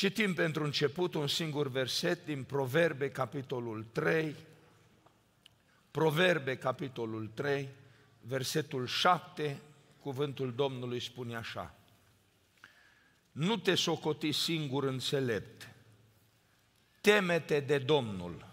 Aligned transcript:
Citim 0.00 0.34
pentru 0.34 0.64
început 0.64 1.14
un 1.14 1.28
singur 1.28 1.68
verset 1.68 2.24
din 2.24 2.44
Proverbe, 2.44 3.10
capitolul 3.10 3.86
3, 3.92 4.36
Proverbe, 5.90 6.56
capitolul 6.56 7.30
3, 7.34 7.68
versetul 8.20 8.86
7, 8.86 9.60
cuvântul 10.02 10.54
Domnului 10.54 11.00
spune 11.00 11.36
așa. 11.36 11.74
Nu 13.32 13.56
te 13.56 13.74
socoti 13.74 14.32
singur 14.32 14.84
înțelept, 14.84 15.68
temete 17.00 17.60
de 17.60 17.78
Domnul 17.78 18.46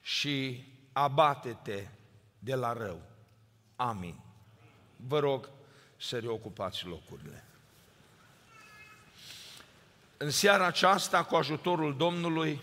și 0.00 0.64
abate-te 0.92 1.86
de 2.38 2.54
la 2.54 2.72
rău. 2.72 3.02
Amin. 3.76 4.20
Vă 4.96 5.18
rog 5.18 5.50
să 5.96 6.18
reocupați 6.18 6.86
locurile. 6.86 7.44
În 10.22 10.30
seara 10.30 10.66
aceasta, 10.66 11.24
cu 11.24 11.34
ajutorul 11.34 11.96
Domnului, 11.96 12.60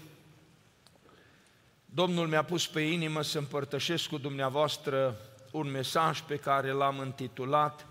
Domnul 1.85 2.27
mi-a 2.27 2.43
pus 2.43 2.67
pe 2.67 2.81
inimă 2.81 3.21
să 3.21 3.37
împărtășesc 3.37 4.07
cu 4.07 4.17
dumneavoastră 4.17 5.19
un 5.51 5.71
mesaj 5.71 6.21
pe 6.21 6.35
care 6.35 6.71
l-am 6.71 7.05
intitulat 7.05 7.85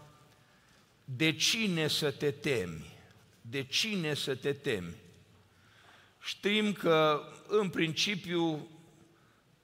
De 1.04 1.32
cine 1.32 1.88
să 1.88 2.10
te 2.10 2.30
temi? 2.30 2.92
De 3.40 3.62
cine 3.62 4.14
să 4.14 4.34
te 4.34 4.52
temi? 4.52 4.94
Știm 6.20 6.72
că, 6.72 7.22
în 7.46 7.68
principiu, 7.68 8.68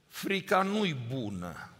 frica 0.09 0.63
nu-i 0.63 0.95
bună 0.95 1.71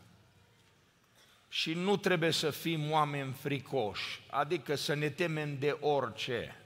și 1.49 1.75
nu 1.75 1.97
trebuie 1.97 2.31
să 2.31 2.51
fim 2.51 2.91
oameni 2.91 3.33
fricoși, 3.33 4.23
adică 4.31 4.75
să 4.75 4.95
ne 4.95 5.09
temem 5.09 5.59
de 5.59 5.77
orice. 5.81 6.57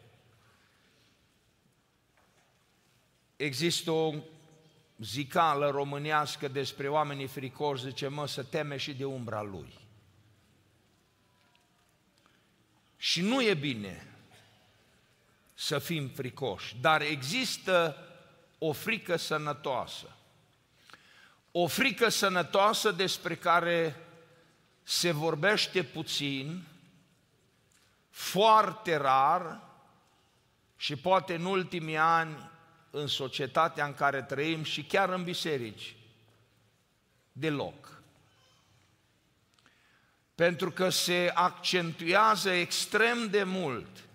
Există 3.37 3.91
o 3.91 4.15
zicală 4.99 5.71
românească 5.71 6.49
despre 6.49 6.89
oamenii 6.89 7.27
fricoși, 7.27 7.85
zice, 7.85 8.09
mă, 8.09 8.27
să 8.27 8.43
teme 8.43 8.77
și 8.77 8.95
de 8.95 9.05
umbra 9.05 9.43
lui. 9.43 9.79
Și 12.97 13.21
nu 13.21 13.43
e 13.43 13.55
bine 13.55 14.07
să 15.55 15.79
fim 15.79 16.09
fricoși, 16.09 16.77
dar 16.81 17.01
există 17.01 17.97
o 18.59 18.73
frică 18.73 19.17
sănătoasă. 19.17 20.17
O 21.53 21.67
frică 21.67 22.09
sănătoasă 22.09 22.91
despre 22.91 23.37
care 23.37 23.97
se 24.83 25.11
vorbește 25.11 25.83
puțin, 25.83 26.65
foarte 28.11 28.97
rar 28.97 29.61
și 30.77 30.97
poate 30.97 31.35
în 31.35 31.45
ultimii 31.45 31.97
ani 31.97 32.51
în 32.91 33.07
societatea 33.07 33.87
în 33.87 33.95
care 33.95 34.23
trăim 34.23 34.63
și 34.63 34.85
chiar 34.85 35.09
în 35.09 35.25
biserici. 35.25 35.97
Deloc. 37.33 38.03
Pentru 40.35 40.71
că 40.71 40.89
se 40.89 41.31
accentuează 41.35 42.51
extrem 42.51 43.29
de 43.31 43.43
mult 43.43 44.07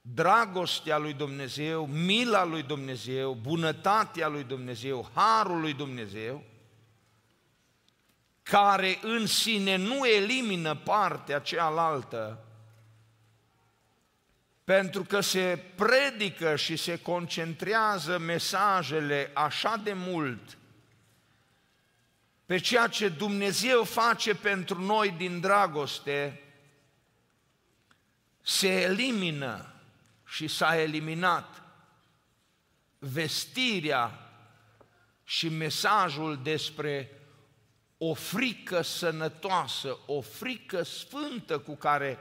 dragostea 0.00 0.98
lui 0.98 1.12
Dumnezeu, 1.12 1.86
mila 1.86 2.44
lui 2.44 2.62
Dumnezeu, 2.62 3.32
bunătatea 3.32 4.28
lui 4.28 4.44
Dumnezeu, 4.44 5.10
harul 5.14 5.60
lui 5.60 5.72
Dumnezeu, 5.72 6.44
care 8.42 8.98
în 9.02 9.26
sine 9.26 9.76
nu 9.76 10.06
elimină 10.06 10.74
partea 10.74 11.38
cealaltă 11.38 12.44
pentru 14.70 15.04
că 15.04 15.20
se 15.20 15.64
predică 15.74 16.56
și 16.56 16.76
se 16.76 16.98
concentrează 16.98 18.18
mesajele 18.18 19.30
așa 19.34 19.76
de 19.76 19.92
mult 19.92 20.58
pe 22.46 22.58
ceea 22.58 22.86
ce 22.86 23.08
Dumnezeu 23.08 23.84
face 23.84 24.34
pentru 24.34 24.80
noi 24.80 25.10
din 25.10 25.40
dragoste, 25.40 26.42
se 28.42 28.80
elimină 28.80 29.74
și 30.26 30.48
s-a 30.48 30.80
eliminat 30.80 31.62
vestirea 32.98 34.30
și 35.24 35.48
mesajul 35.48 36.40
despre 36.42 37.20
o 37.98 38.14
frică 38.14 38.82
sănătoasă, 38.82 39.98
o 40.06 40.20
frică 40.20 40.82
sfântă 40.82 41.58
cu 41.58 41.76
care 41.76 42.18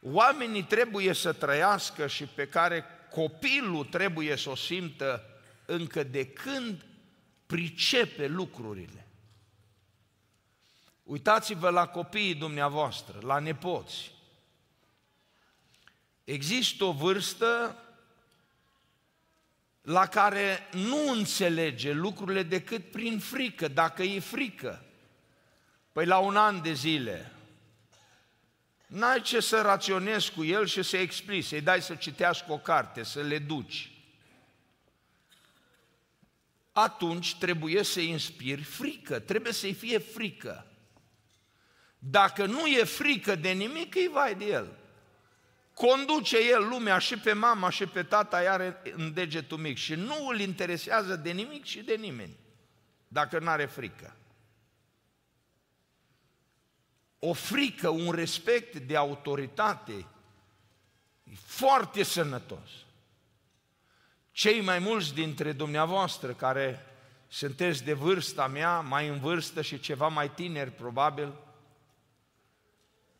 oamenii 0.00 0.62
trebuie 0.62 1.12
să 1.12 1.32
trăiască 1.32 2.06
și 2.06 2.24
pe 2.24 2.48
care 2.48 2.84
copilul 3.10 3.84
trebuie 3.84 4.36
să 4.36 4.50
o 4.50 4.54
simtă 4.54 5.24
încă 5.66 6.02
de 6.02 6.26
când 6.26 6.84
pricepe 7.46 8.26
lucrurile. 8.26 9.06
Uitați-vă 11.02 11.70
la 11.70 11.86
copiii 11.86 12.34
dumneavoastră, 12.34 13.18
la 13.22 13.38
nepoți. 13.38 14.12
Există 16.24 16.84
o 16.84 16.92
vârstă 16.92 17.76
la 19.82 20.06
care 20.06 20.68
nu 20.72 21.10
înțelege 21.10 21.92
lucrurile 21.92 22.42
decât 22.42 22.90
prin 22.90 23.18
frică, 23.18 23.68
dacă 23.68 24.02
e 24.02 24.20
frică. 24.20 24.84
Păi 25.92 26.06
la 26.06 26.18
un 26.18 26.36
an 26.36 26.62
de 26.62 26.72
zile, 26.72 27.32
N-ai 28.90 29.20
ce 29.20 29.40
să 29.40 29.60
raționezi 29.60 30.32
cu 30.32 30.44
el 30.44 30.66
și 30.66 30.82
să 30.82 30.96
explici, 30.96 31.44
să-i 31.44 31.60
dai 31.60 31.82
să 31.82 31.94
citească 31.94 32.52
o 32.52 32.58
carte, 32.58 33.02
să 33.02 33.20
le 33.20 33.38
duci. 33.38 33.90
Atunci 36.72 37.36
trebuie 37.36 37.82
să-i 37.82 38.08
inspiri 38.08 38.62
frică, 38.62 39.18
trebuie 39.18 39.52
să-i 39.52 39.72
fie 39.72 39.98
frică. 39.98 40.66
Dacă 41.98 42.46
nu 42.46 42.66
e 42.66 42.84
frică 42.84 43.34
de 43.34 43.50
nimic, 43.50 43.94
îi 43.94 44.10
vai 44.12 44.34
de 44.34 44.44
el. 44.44 44.78
Conduce 45.74 46.36
el 46.50 46.68
lumea 46.68 46.98
și 46.98 47.18
pe 47.18 47.32
mama 47.32 47.70
și 47.70 47.86
pe 47.86 48.02
tata 48.02 48.42
iar 48.42 48.82
în 48.96 49.12
degetul 49.12 49.58
mic 49.58 49.76
și 49.76 49.94
nu 49.94 50.26
îl 50.26 50.40
interesează 50.40 51.16
de 51.16 51.30
nimic 51.30 51.64
și 51.64 51.80
de 51.80 51.94
nimeni, 51.94 52.36
dacă 53.08 53.38
nu 53.38 53.48
are 53.48 53.66
frică 53.66 54.14
o 57.20 57.32
frică, 57.32 57.88
un 57.88 58.12
respect 58.12 58.76
de 58.76 58.96
autoritate 58.96 60.06
e 61.24 61.34
foarte 61.34 62.02
sănătos. 62.02 62.70
Cei 64.32 64.60
mai 64.60 64.78
mulți 64.78 65.14
dintre 65.14 65.52
dumneavoastră 65.52 66.32
care 66.32 66.86
sunteți 67.28 67.84
de 67.84 67.92
vârsta 67.92 68.46
mea, 68.46 68.80
mai 68.80 69.08
în 69.08 69.18
vârstă 69.18 69.62
și 69.62 69.80
ceva 69.80 70.08
mai 70.08 70.30
tineri 70.30 70.70
probabil, 70.70 71.32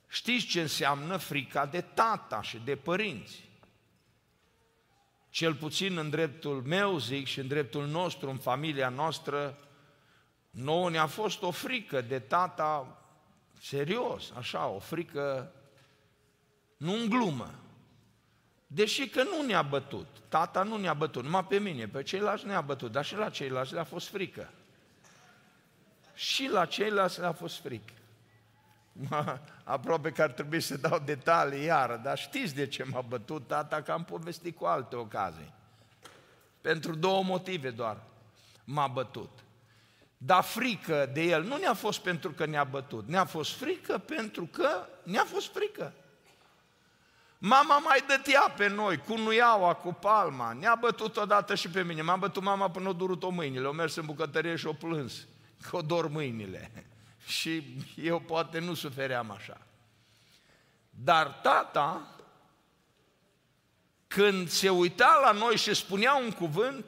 știți 0.08 0.46
ce 0.46 0.60
înseamnă 0.60 1.16
frica 1.16 1.66
de 1.66 1.80
tata 1.80 2.42
și 2.42 2.58
de 2.64 2.76
părinți. 2.76 3.48
Cel 5.30 5.54
puțin 5.54 5.96
în 5.96 6.10
dreptul 6.10 6.62
meu, 6.62 6.98
zic, 6.98 7.26
și 7.26 7.40
în 7.40 7.48
dreptul 7.48 7.86
nostru, 7.86 8.30
în 8.30 8.38
familia 8.38 8.88
noastră, 8.88 9.58
nouă 10.50 10.90
ne-a 10.90 11.06
fost 11.06 11.42
o 11.42 11.50
frică 11.50 12.00
de 12.00 12.18
tata 12.18 12.99
Serios, 13.60 14.32
așa, 14.36 14.66
o 14.66 14.78
frică, 14.78 15.52
nu 16.76 16.92
în 16.92 17.08
glumă. 17.08 17.54
Deși 18.66 19.08
că 19.08 19.22
nu 19.22 19.42
ne-a 19.46 19.62
bătut, 19.62 20.06
tata 20.28 20.62
nu 20.62 20.76
ne-a 20.76 20.94
bătut, 20.94 21.22
numai 21.22 21.44
pe 21.44 21.58
mine, 21.58 21.88
pe 21.88 22.02
ceilalți 22.02 22.46
ne-a 22.46 22.60
bătut, 22.60 22.92
dar 22.92 23.04
și 23.04 23.14
la 23.14 23.30
ceilalți 23.30 23.72
le-a 23.72 23.84
fost 23.84 24.08
frică. 24.08 24.50
Și 26.14 26.48
la 26.48 26.66
ceilalți 26.66 27.20
le-a 27.20 27.32
fost 27.32 27.60
frică. 27.60 27.92
Aproape 29.64 30.10
că 30.10 30.22
ar 30.22 30.30
trebui 30.30 30.60
să 30.60 30.76
dau 30.76 30.98
detalii 30.98 31.64
iară, 31.64 31.96
dar 31.96 32.18
știți 32.18 32.54
de 32.54 32.66
ce 32.66 32.84
m-a 32.84 33.00
bătut 33.00 33.46
tata, 33.46 33.82
că 33.82 33.92
am 33.92 34.04
povestit 34.04 34.56
cu 34.56 34.64
alte 34.64 34.96
ocazii. 34.96 35.54
Pentru 36.60 36.94
două 36.94 37.22
motive 37.22 37.70
doar 37.70 38.02
m-a 38.64 38.86
bătut. 38.86 39.30
Dar 40.22 40.42
frică 40.42 41.10
de 41.12 41.22
el 41.22 41.42
nu 41.42 41.56
ne-a 41.56 41.74
fost 41.74 42.00
pentru 42.00 42.30
că 42.30 42.46
ne-a 42.46 42.64
bătut, 42.64 43.08
ne-a 43.08 43.24
fost 43.24 43.52
frică 43.52 43.98
pentru 43.98 44.48
că 44.52 44.86
ne-a 45.02 45.24
fost 45.24 45.52
frică. 45.52 45.92
Mama 47.38 47.78
mai 47.78 48.04
dătea 48.06 48.54
pe 48.56 48.68
noi 48.68 48.98
cu 48.98 49.16
nuiaua, 49.16 49.74
cu 49.74 49.92
palma, 49.92 50.52
ne-a 50.52 50.74
bătut 50.74 51.16
odată 51.16 51.54
și 51.54 51.68
pe 51.68 51.82
mine. 51.82 52.02
M-a 52.02 52.16
bătut 52.16 52.42
mama 52.42 52.70
până 52.70 52.88
o 52.88 52.92
durut 52.92 53.22
o 53.22 53.28
mâinile, 53.28 53.66
o 53.66 53.72
mers 53.72 53.94
în 53.94 54.06
bucătărie 54.06 54.56
și 54.56 54.66
o 54.66 54.72
plâns, 54.72 55.26
că 55.68 55.76
o 55.76 55.82
dor 55.82 56.08
mâinile. 56.08 56.70
Și 57.26 57.76
eu 57.94 58.20
poate 58.20 58.58
nu 58.58 58.74
sufeream 58.74 59.30
așa. 59.30 59.60
Dar 60.90 61.26
tata, 61.26 62.16
când 64.06 64.48
se 64.48 64.68
uita 64.68 65.20
la 65.24 65.32
noi 65.32 65.56
și 65.56 65.74
spunea 65.74 66.14
un 66.14 66.30
cuvânt, 66.30 66.84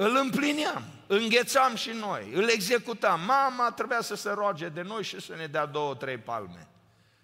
îl 0.00 0.16
împlineam, 0.16 0.84
înghețam 1.06 1.74
și 1.74 1.90
noi, 1.90 2.32
îl 2.32 2.48
executam. 2.48 3.20
Mama 3.20 3.72
trebuia 3.72 4.00
să 4.00 4.14
se 4.14 4.30
roage 4.30 4.68
de 4.68 4.82
noi 4.82 5.02
și 5.02 5.20
să 5.20 5.34
ne 5.34 5.46
dea 5.46 5.66
două, 5.66 5.94
trei 5.94 6.18
palme. 6.18 6.68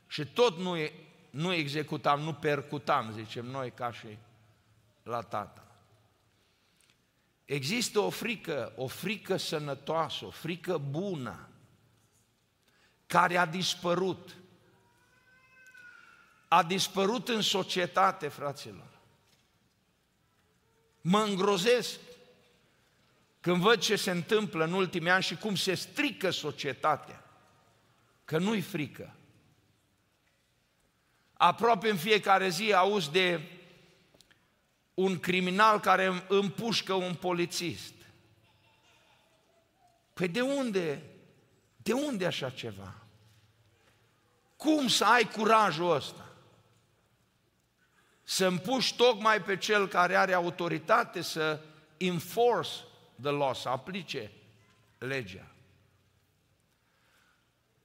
Și 0.06 0.26
tot 0.26 0.58
nu, 0.58 0.76
nu 1.31 1.52
executam, 1.52 2.20
nu 2.20 2.32
percutam, 2.32 3.12
zicem 3.12 3.44
noi, 3.44 3.70
ca 3.70 3.93
și 3.93 4.19
la 5.02 5.20
tata. 5.20 5.64
Există 7.44 7.99
o 7.99 8.11
frică, 8.11 8.73
o 8.76 8.87
frică 8.87 9.37
sănătoasă, 9.37 10.25
o 10.25 10.31
frică 10.31 10.79
bună, 10.79 11.49
care 13.06 13.37
a 13.37 13.46
dispărut. 13.46 14.37
A 16.49 16.62
dispărut 16.62 17.29
în 17.29 17.40
societate, 17.40 18.29
fraților. 18.29 18.99
Mă 21.00 21.20
îngrozesc 21.20 21.99
când 23.46 23.60
văd 23.60 23.81
ce 23.81 23.96
se 23.96 24.10
întâmplă 24.10 24.64
în 24.64 24.72
ultimii 24.72 25.10
ani 25.10 25.22
și 25.22 25.37
cum 25.37 25.54
se 25.54 25.75
strică 25.75 26.31
societatea, 26.31 27.25
că 28.25 28.38
nu-i 28.38 28.60
frică. 28.60 29.14
Aproape 31.32 31.90
în 31.90 31.96
fiecare 31.96 32.48
zi 32.48 32.72
auzi 32.72 33.10
de 33.10 33.40
un 34.94 35.20
criminal 35.20 35.81
care 35.81 36.25
împușcă 36.28 36.93
un 36.93 37.14
polițist. 37.14 37.93
Păi 40.12 40.28
de 40.28 40.40
unde? 40.40 41.02
De 41.76 41.93
unde 41.93 42.26
așa 42.26 42.50
ceva? 42.50 42.94
Cum 44.56 44.88
să 44.88 45.04
ai 45.04 45.28
curajul 45.28 45.94
ăsta? 45.94 46.28
Să 48.22 48.46
împuși 48.46 48.96
tocmai 48.96 49.43
pe 49.43 49.56
cel 49.56 49.88
care 49.88 50.16
are 50.16 50.32
autoritate 50.32 51.22
să 51.22 51.60
enforce 51.96 52.85
the 53.20 53.30
law, 53.30 53.54
să 53.54 53.68
aplice 53.68 54.30
legea. 54.98 55.46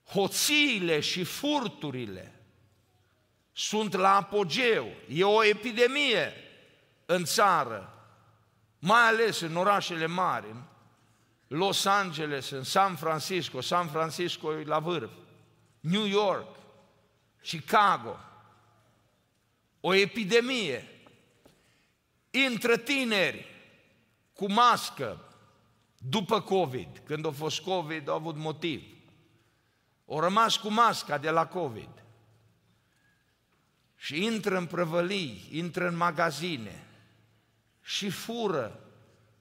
Hoțiile 0.05 0.99
și 0.99 1.23
furturile 1.23 2.41
sunt 3.51 3.93
la 3.93 4.15
apogeu. 4.15 4.87
E 5.07 5.23
o 5.23 5.43
epidemie 5.43 6.33
în 7.05 7.23
țară, 7.23 7.93
mai 8.79 9.07
ales 9.07 9.39
în 9.39 9.55
orașele 9.55 10.05
mari, 10.05 10.49
în 10.49 10.63
Los 11.47 11.85
Angeles, 11.85 12.49
în 12.49 12.63
San 12.63 12.95
Francisco, 12.95 13.61
San 13.61 13.87
Francisco 13.87 14.59
e 14.59 14.63
la 14.63 14.79
vârf, 14.79 15.11
New 15.79 16.05
York, 16.05 16.55
Chicago, 17.41 18.19
o 19.79 19.93
epidemie. 19.93 20.85
Intră 22.29 22.77
tineri 22.77 23.50
cu 24.41 24.51
mască 24.51 25.19
după 25.97 26.41
COVID, 26.41 27.01
când 27.05 27.25
a 27.25 27.31
fost 27.31 27.59
COVID, 27.59 28.07
au 28.07 28.15
avut 28.15 28.35
motiv. 28.35 28.83
Au 30.07 30.19
rămas 30.19 30.57
cu 30.57 30.69
masca 30.69 31.17
de 31.17 31.29
la 31.29 31.47
COVID. 31.47 32.03
Și 33.95 34.23
intră 34.23 34.57
în 34.57 34.65
prăvălii, 34.65 35.47
intră 35.51 35.87
în 35.87 35.95
magazine 35.95 36.87
și 37.81 38.09
fură 38.09 38.79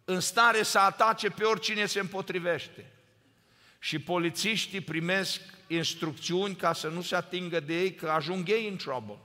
în 0.05 0.20
stare 0.20 0.62
să 0.62 0.79
atace 0.79 1.31
pe 1.31 1.44
oricine 1.44 1.87
se 1.87 2.00
împotrivește. 2.00 2.93
Și 3.79 3.99
polițiștii 3.99 4.81
primesc 4.81 5.41
instrucțiuni 5.67 6.56
ca 6.56 6.73
să 6.73 6.88
nu 6.88 7.03
se 7.03 7.17
atingă 7.17 7.61
de 7.61 7.81
ei, 7.81 7.94
că 7.94 8.11
ajung 8.11 8.49
ei 8.49 8.69
în 8.69 8.76
trouble. 8.76 9.19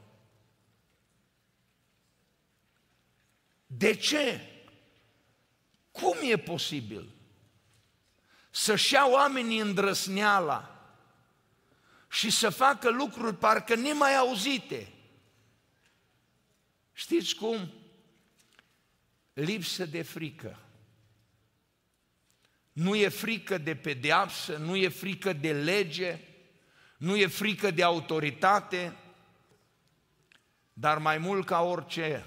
De 3.65 3.95
ce? 3.95 4.49
Cum 5.95 6.17
e 6.21 6.37
posibil 6.37 7.09
să-și 8.49 8.93
ia 8.93 9.07
oamenii 9.07 9.59
îndrăsneala 9.59 10.89
și 12.09 12.29
să 12.29 12.49
facă 12.49 12.89
lucruri 12.89 13.37
parcă 13.37 13.75
nemai 13.75 14.15
auzite? 14.15 14.91
Știți 16.93 17.35
cum? 17.35 17.73
Lipsă 19.33 19.85
de 19.85 20.01
frică. 20.01 20.59
Nu 22.71 22.95
e 22.95 23.07
frică 23.07 23.57
de 23.57 23.75
pedeapsă, 23.75 24.57
nu 24.57 24.75
e 24.75 24.87
frică 24.89 25.33
de 25.33 25.53
lege, 25.53 26.19
nu 26.97 27.15
e 27.15 27.27
frică 27.27 27.71
de 27.71 27.83
autoritate, 27.83 28.95
dar 30.73 30.97
mai 30.97 31.17
mult 31.17 31.45
ca 31.45 31.61
orice, 31.61 32.25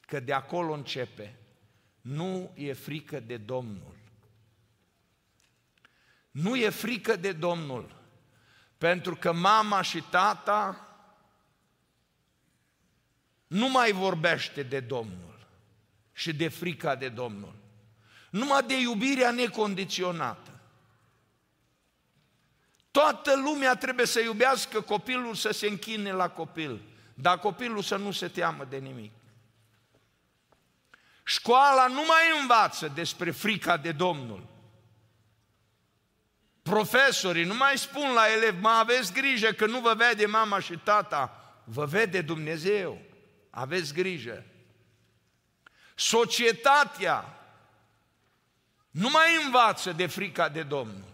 că 0.00 0.20
de 0.20 0.32
acolo 0.32 0.72
începe, 0.72 1.38
nu 2.06 2.52
e 2.54 2.72
frică 2.72 3.20
de 3.20 3.36
Domnul. 3.36 3.96
Nu 6.30 6.56
e 6.56 6.68
frică 6.68 7.16
de 7.16 7.32
Domnul, 7.32 7.94
pentru 8.78 9.16
că 9.16 9.32
mama 9.32 9.82
și 9.82 10.00
tata 10.10 10.88
nu 13.46 13.70
mai 13.70 13.92
vorbește 13.92 14.62
de 14.62 14.80
Domnul 14.80 15.46
și 16.12 16.34
de 16.34 16.48
frica 16.48 16.94
de 16.94 17.08
Domnul, 17.08 17.54
numai 18.30 18.62
de 18.62 18.80
iubirea 18.80 19.30
necondiționată. 19.30 20.60
Toată 22.90 23.36
lumea 23.36 23.74
trebuie 23.74 24.06
să 24.06 24.20
iubească 24.20 24.80
copilul, 24.80 25.34
să 25.34 25.50
se 25.50 25.66
închine 25.66 26.12
la 26.12 26.28
copil, 26.28 26.80
dar 27.14 27.38
copilul 27.38 27.82
să 27.82 27.96
nu 27.96 28.10
se 28.10 28.28
teamă 28.28 28.64
de 28.64 28.76
nimic. 28.76 29.12
Școala 31.28 31.86
nu 31.86 32.04
mai 32.06 32.40
învață 32.40 32.88
despre 32.94 33.30
frica 33.30 33.76
de 33.76 33.92
Domnul. 33.92 34.46
Profesorii 36.62 37.44
nu 37.44 37.54
mai 37.54 37.78
spun 37.78 38.12
la 38.12 38.32
elevi, 38.32 38.60
mă 38.60 38.68
aveți 38.68 39.12
grijă 39.12 39.50
că 39.50 39.66
nu 39.66 39.80
vă 39.80 39.94
vede 39.94 40.26
mama 40.26 40.58
și 40.58 40.80
tata, 40.84 41.54
vă 41.64 41.84
vede 41.84 42.20
Dumnezeu, 42.20 43.00
aveți 43.50 43.94
grijă. 43.94 44.44
Societatea 45.94 47.38
nu 48.90 49.10
mai 49.10 49.44
învață 49.44 49.92
de 49.92 50.06
frica 50.06 50.48
de 50.48 50.62
Domnul. 50.62 51.12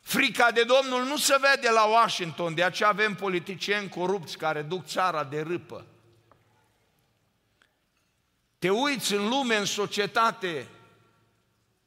Frica 0.00 0.50
de 0.50 0.64
Domnul 0.64 1.04
nu 1.04 1.16
se 1.16 1.38
vede 1.40 1.70
la 1.70 1.84
Washington, 1.84 2.54
de 2.54 2.64
aceea 2.64 2.88
avem 2.88 3.14
politicieni 3.14 3.88
corupți 3.88 4.36
care 4.36 4.62
duc 4.62 4.86
țara 4.86 5.24
de 5.24 5.40
râpă. 5.40 5.86
Te 8.58 8.70
uiți 8.70 9.14
în 9.14 9.28
lume, 9.28 9.56
în 9.56 9.64
societate 9.64 10.68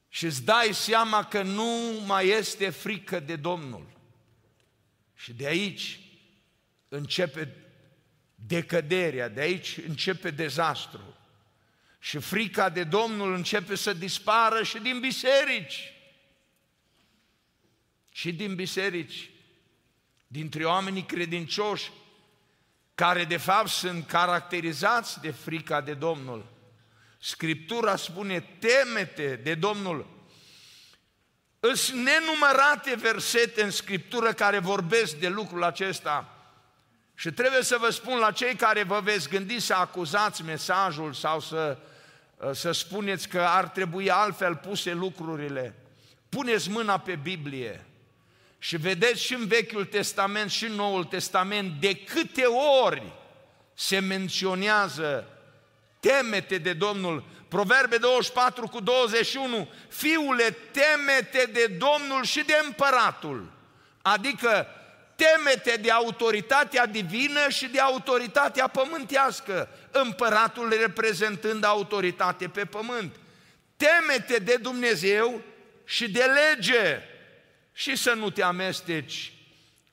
și 0.08 0.24
îți 0.24 0.44
dai 0.44 0.74
seama 0.74 1.24
că 1.24 1.42
nu 1.42 2.02
mai 2.06 2.28
este 2.28 2.70
frică 2.70 3.20
de 3.20 3.36
Domnul. 3.36 3.86
Și 5.14 5.32
de 5.32 5.46
aici 5.46 6.00
începe 6.88 7.56
decăderea, 8.34 9.28
de 9.28 9.40
aici 9.40 9.78
începe 9.86 10.30
dezastru. 10.30 11.16
Și 11.98 12.18
frica 12.18 12.68
de 12.68 12.84
Domnul 12.84 13.34
începe 13.34 13.74
să 13.74 13.92
dispară 13.92 14.62
și 14.62 14.78
din 14.78 15.00
biserici. 15.00 15.92
Și 18.08 18.32
din 18.32 18.54
biserici, 18.54 19.30
dintre 20.26 20.64
oamenii 20.64 21.04
credincioși, 21.04 21.90
care 22.94 23.24
de 23.24 23.36
fapt 23.36 23.68
sunt 23.68 24.06
caracterizați 24.06 25.20
de 25.20 25.30
frica 25.30 25.80
de 25.80 25.94
Domnul. 25.94 26.51
Scriptura 27.24 27.96
spune, 27.96 28.40
temete 28.58 29.40
de 29.42 29.54
Domnul. 29.54 30.06
Sunt 31.74 32.04
nenumărate 32.04 32.94
versete 32.94 33.62
în 33.62 33.70
Scriptură 33.70 34.32
care 34.32 34.58
vorbesc 34.58 35.14
de 35.14 35.28
lucrul 35.28 35.64
acesta. 35.64 36.36
Și 37.14 37.30
trebuie 37.30 37.62
să 37.62 37.76
vă 37.80 37.90
spun 37.90 38.18
la 38.18 38.30
cei 38.30 38.54
care 38.54 38.82
vă 38.82 39.00
veți 39.00 39.28
gândi 39.28 39.60
să 39.60 39.74
acuzați 39.74 40.42
mesajul 40.42 41.12
sau 41.12 41.40
să, 41.40 41.78
să 42.52 42.72
spuneți 42.72 43.28
că 43.28 43.40
ar 43.40 43.68
trebui 43.68 44.10
altfel 44.10 44.56
puse 44.56 44.92
lucrurile. 44.92 45.74
Puneți 46.28 46.70
mâna 46.70 46.98
pe 46.98 47.14
Biblie 47.14 47.86
și 48.58 48.76
vedeți 48.76 49.22
și 49.22 49.34
în 49.34 49.46
Vechiul 49.46 49.84
Testament 49.84 50.50
și 50.50 50.64
în 50.64 50.72
Noul 50.72 51.04
Testament 51.04 51.80
de 51.80 51.94
câte 51.94 52.44
ori 52.84 53.12
se 53.74 53.98
menționează 53.98 55.31
temete 56.02 56.58
de 56.58 56.72
Domnul. 56.72 57.24
Proverbe 57.48 57.96
24 57.96 58.68
cu 58.68 58.80
21, 58.80 59.68
fiule, 59.88 60.56
temete 60.70 61.50
de 61.52 61.66
Domnul 61.66 62.24
și 62.24 62.44
de 62.44 62.54
împăratul. 62.64 63.52
Adică 64.02 64.66
temete 65.16 65.80
de 65.82 65.90
autoritatea 65.90 66.86
divină 66.86 67.48
și 67.48 67.66
de 67.66 67.80
autoritatea 67.80 68.68
pământească, 68.68 69.68
împăratul 69.90 70.76
reprezentând 70.80 71.64
autoritate 71.64 72.48
pe 72.48 72.64
pământ. 72.64 73.16
Temete 73.76 74.38
de 74.38 74.56
Dumnezeu 74.62 75.40
și 75.84 76.10
de 76.10 76.24
lege 76.24 77.00
și 77.72 77.96
să 77.96 78.12
nu 78.12 78.30
te 78.30 78.42
amesteci 78.42 79.32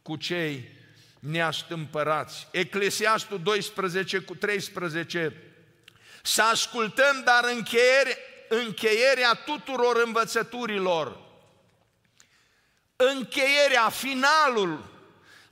cu 0.01 0.15
cei 0.15 0.71
neastâmpărați. 1.19 2.47
Eclesiastul 2.51 3.41
12 3.43 4.19
cu 4.19 4.35
13 4.35 5.48
să 6.21 6.41
ascultăm, 6.41 7.21
dar 7.23 7.43
încheiere, 7.43 8.17
încheierea 8.49 9.33
tuturor 9.33 10.01
învățăturilor, 10.05 11.17
încheierea, 12.95 13.89
finalul. 13.89 14.97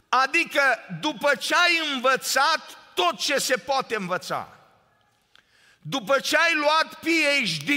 Adică 0.09 0.61
după 1.01 1.35
ce 1.35 1.55
ai 1.55 1.93
învățat 1.93 2.77
tot 2.93 3.17
ce 3.17 3.37
se 3.37 3.57
poate 3.57 3.95
învăța, 3.95 4.57
după 5.81 6.19
ce 6.19 6.37
ai 6.37 6.53
luat 6.55 6.99
PhD 6.99 7.69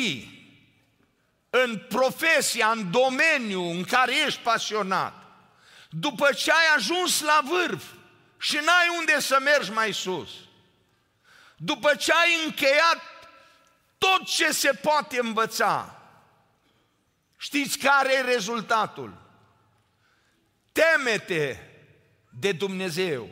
în 1.50 1.78
profesia, 1.88 2.70
în 2.70 2.90
domeniu 2.90 3.62
în 3.62 3.84
care 3.84 4.12
ești 4.26 4.40
pasionat, 4.40 5.14
după 5.88 6.32
ce 6.32 6.50
ai 6.50 6.74
ajuns 6.76 7.20
la 7.20 7.40
vârf 7.44 7.84
și 8.38 8.54
n-ai 8.54 8.96
unde 8.98 9.20
să 9.20 9.38
mergi 9.40 9.70
mai 9.70 9.92
sus, 9.92 10.30
după 11.62 11.94
ce 11.94 12.12
ai 12.12 12.44
încheiat 12.44 13.00
tot 13.98 14.26
ce 14.26 14.52
se 14.52 14.72
poate 14.72 15.18
învăța, 15.18 16.02
știți 17.36 17.78
care 17.78 18.14
e 18.14 18.20
rezultatul? 18.20 19.22
Temete 20.72 21.70
de 22.30 22.52
Dumnezeu 22.52 23.30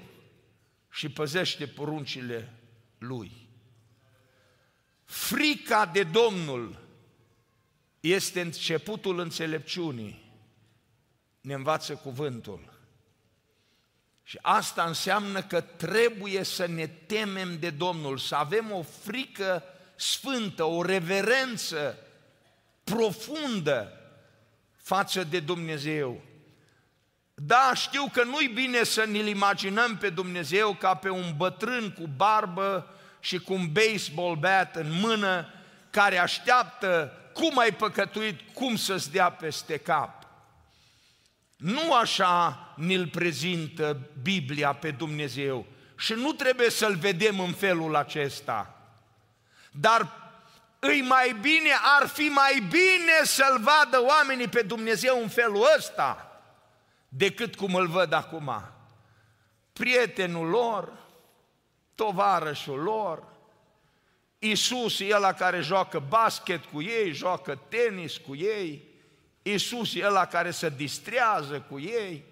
și 0.91 1.09
păzește 1.09 1.67
poruncile 1.67 2.55
Lui. 2.99 3.49
Frica 5.05 5.87
de 5.87 6.03
Domnul 6.03 6.87
este 8.01 8.41
începutul 8.41 9.19
înțelepciunii, 9.19 10.33
ne 11.41 11.55
învață 11.55 11.97
cuvântul. 11.97 12.78
Și 14.29 14.39
asta 14.43 14.83
înseamnă 14.83 15.43
că 15.43 15.61
trebuie 15.61 16.43
să 16.45 16.67
ne 16.67 16.87
temem 16.87 17.59
de 17.59 17.71
Domnul, 17.71 18.19
să 18.19 18.35
avem 18.35 18.73
o 18.73 18.83
frică 19.03 19.63
sfântă, 19.95 20.65
o 20.65 20.83
reverență 20.83 21.97
profundă 22.85 23.93
față 24.77 25.25
de 25.25 25.41
Dumnezeu. 25.41 26.21
Da, 27.35 27.73
știu 27.75 28.09
că 28.13 28.25
nu-i 28.25 28.49
bine 28.49 28.83
să 28.83 29.05
ne-l 29.05 29.27
imaginăm 29.27 29.97
pe 29.97 30.11
Dumnezeu 30.11 30.75
ca 30.75 30.95
pe 30.95 31.09
un 31.09 31.35
bătrân 31.37 31.91
cu 31.91 32.07
barbă 32.17 32.95
și 33.21 33.39
cu 33.39 33.53
un 33.53 33.73
baseball 33.73 34.37
bat 34.37 34.77
în 34.77 34.93
mână 35.01 35.55
care 35.91 36.19
așteaptă 36.19 37.13
cum 37.33 37.59
ai 37.59 37.75
păcătuit, 37.75 38.41
cum 38.53 38.77
să-ți 38.77 39.11
dea 39.11 39.31
peste 39.31 39.77
cap. 39.77 40.18
Nu 41.59 41.95
așa 41.95 42.69
ne-l 42.77 43.07
prezintă 43.07 44.11
Biblia 44.23 44.73
pe 44.73 44.91
Dumnezeu 44.91 45.67
și 45.97 46.13
nu 46.13 46.33
trebuie 46.33 46.71
să-l 46.71 46.95
vedem 46.95 47.41
în 47.41 47.53
felul 47.53 47.97
acesta. 47.97 48.83
Dar 49.71 50.13
îi 50.79 51.01
mai 51.01 51.37
bine, 51.41 51.71
ar 52.01 52.07
fi 52.07 52.29
mai 52.29 52.67
bine 52.69 53.25
să-l 53.25 53.61
vadă 53.61 54.03
oamenii 54.03 54.49
pe 54.49 54.63
Dumnezeu 54.63 55.23
în 55.23 55.29
felul 55.29 55.67
ăsta 55.77 56.41
decât 57.09 57.55
cum 57.55 57.75
îl 57.75 57.87
văd 57.87 58.13
acum. 58.13 58.63
Prietenul 59.73 60.49
lor, 60.49 60.93
tovarășul 61.95 62.79
lor, 62.79 63.25
Isus 64.39 65.01
e 65.01 65.15
ăla 65.15 65.33
care 65.33 65.61
joacă 65.61 65.99
basket 66.09 66.65
cu 66.65 66.83
ei, 66.83 67.13
joacă 67.13 67.61
tenis 67.69 68.17
cu 68.17 68.35
ei, 68.35 68.88
Isus 69.53 69.95
e 69.95 70.07
ăla 70.07 70.27
care 70.27 70.51
se 70.51 70.69
distrează 70.69 71.61
cu 71.61 71.79
ei, 71.79 72.25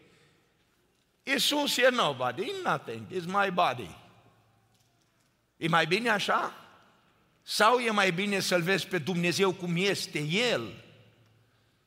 Isus 1.23 1.77
e 1.77 1.89
nobody, 1.91 2.53
nothing, 2.65 3.07
it's 3.11 3.27
my 3.27 3.51
body. 3.51 3.97
E 5.57 5.69
mai 5.69 5.87
bine 5.87 6.09
așa? 6.09 6.55
Sau 7.43 7.79
e 7.79 7.91
mai 7.91 8.13
bine 8.13 8.41
să-L 8.41 8.63
vezi 8.63 8.87
pe 8.87 8.99
Dumnezeu 8.99 9.53
cum 9.53 9.77
este 9.77 10.19
El? 10.19 10.85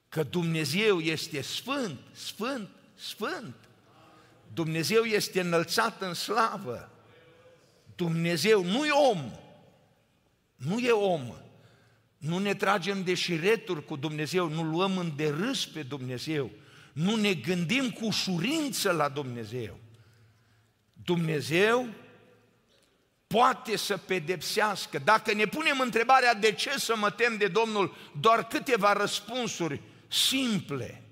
Că 0.09 0.24
Dumnezeu 0.24 1.00
este 1.00 1.41
sfânt, 1.41 2.00
sfânt, 2.12 2.69
sfânt. 2.95 3.55
Dumnezeu 4.53 5.03
este 5.03 5.39
înălțat 5.39 6.01
în 6.01 6.13
slavă. 6.13 6.89
Dumnezeu 7.95 8.63
nu 8.63 8.86
e 8.86 8.91
om, 8.91 9.31
nu 10.55 10.79
e 10.79 10.91
om. 10.91 11.33
Nu 12.19 12.38
ne 12.38 12.55
tragem 12.55 13.03
de 13.03 13.13
șireturi 13.13 13.85
cu 13.85 13.95
Dumnezeu, 13.95 14.49
nu 14.49 14.63
luăm 14.63 14.97
în 14.97 15.11
derâs 15.15 15.65
pe 15.65 15.83
Dumnezeu, 15.83 16.51
nu 16.93 17.15
ne 17.15 17.33
gândim 17.33 17.89
cu 17.89 18.05
ușurință 18.05 18.91
la 18.91 19.09
Dumnezeu. 19.09 19.79
Dumnezeu 21.03 21.88
poate 23.27 23.75
să 23.77 23.97
pedepsească. 23.97 24.99
Dacă 25.03 25.33
ne 25.33 25.45
punem 25.45 25.79
întrebarea 25.79 26.33
de 26.33 26.51
ce 26.51 26.79
să 26.79 26.95
mă 26.95 27.09
tem 27.09 27.38
de 27.38 27.47
Domnul, 27.47 27.95
doar 28.19 28.47
câteva 28.47 28.93
răspunsuri 28.93 29.81
simple. 30.07 31.03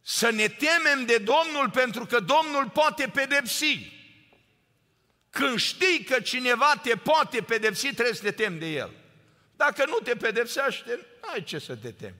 Să 0.00 0.30
ne 0.30 0.48
temem 0.48 1.06
de 1.06 1.16
Domnul 1.16 1.70
pentru 1.70 2.06
că 2.06 2.20
Domnul 2.20 2.70
poate 2.72 3.10
pedepsi. 3.14 3.97
Când 5.38 5.58
știi 5.58 6.04
că 6.04 6.20
cineva 6.20 6.72
te 6.82 6.94
poate 6.96 7.40
pedepsi, 7.40 7.94
trebuie 7.94 8.14
să 8.14 8.22
te 8.22 8.30
temi 8.30 8.58
de 8.58 8.66
el. 8.66 8.90
Dacă 9.56 9.84
nu 9.86 9.98
te 9.98 10.14
pedepsește, 10.14 11.06
ai 11.20 11.44
ce 11.44 11.58
să 11.58 11.76
te 11.76 11.90
temi. 11.90 12.14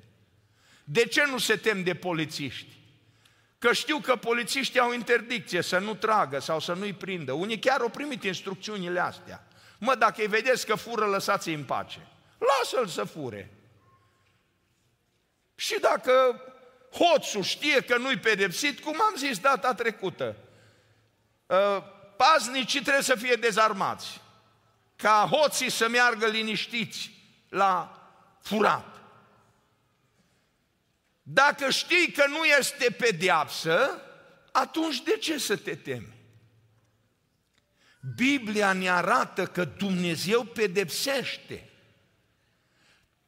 De 0.85 1.05
ce 1.07 1.25
nu 1.27 1.39
se 1.39 1.57
tem 1.57 1.83
de 1.83 1.95
polițiști? 1.95 2.77
Că 3.59 3.73
știu 3.73 3.99
că 3.99 4.17
polițiștii 4.17 4.81
au 4.81 4.93
interdicție 4.93 5.63
să 5.63 5.79
nu 5.79 5.95
tragă 5.95 6.39
sau 6.39 6.61
să 6.61 6.73
nu-i 6.73 6.93
prindă. 6.93 7.33
Unii 7.33 7.59
chiar 7.59 7.81
au 7.81 7.89
primit 7.89 8.25
instrucțiunile 8.25 9.01
astea. 9.01 9.47
Mă, 9.79 9.95
dacă 9.95 10.21
îi 10.21 10.27
vedeți 10.27 10.67
că 10.67 10.75
fură, 10.75 11.07
lăsați-i 11.07 11.55
în 11.55 11.65
pace. 11.65 12.07
Lasă-l 12.39 12.87
să 12.87 13.05
fure. 13.05 13.51
Și 15.55 15.81
dacă 15.81 16.43
hoțul 16.93 17.43
știe 17.43 17.81
că 17.81 17.97
nu-i 17.97 18.19
pedepsit, 18.19 18.81
cum 18.81 19.01
am 19.01 19.15
zis 19.17 19.39
data 19.39 19.75
trecută, 19.75 20.37
ă, 21.51 21.85
paznicii 22.19 22.83
trebuie 22.83 23.03
să 23.03 23.15
fie 23.15 23.35
dezarmați, 23.35 24.21
ca 24.97 25.29
hoții 25.31 25.71
să 25.71 25.89
meargă 25.89 26.27
liniștiți 26.27 27.11
la 27.49 28.03
furat. 28.43 28.97
Dacă 31.23 31.71
știi 31.71 32.13
că 32.13 32.25
nu 32.29 32.45
este 32.45 32.91
pedeapsă, 32.91 34.03
atunci 34.53 35.03
de 35.03 35.17
ce 35.17 35.39
să 35.39 35.57
te 35.57 35.75
temi? 35.75 36.17
Biblia 38.15 38.73
ne 38.73 38.91
arată 38.91 39.47
că 39.47 39.65
Dumnezeu 39.65 40.45
pedepsește. 40.45 41.69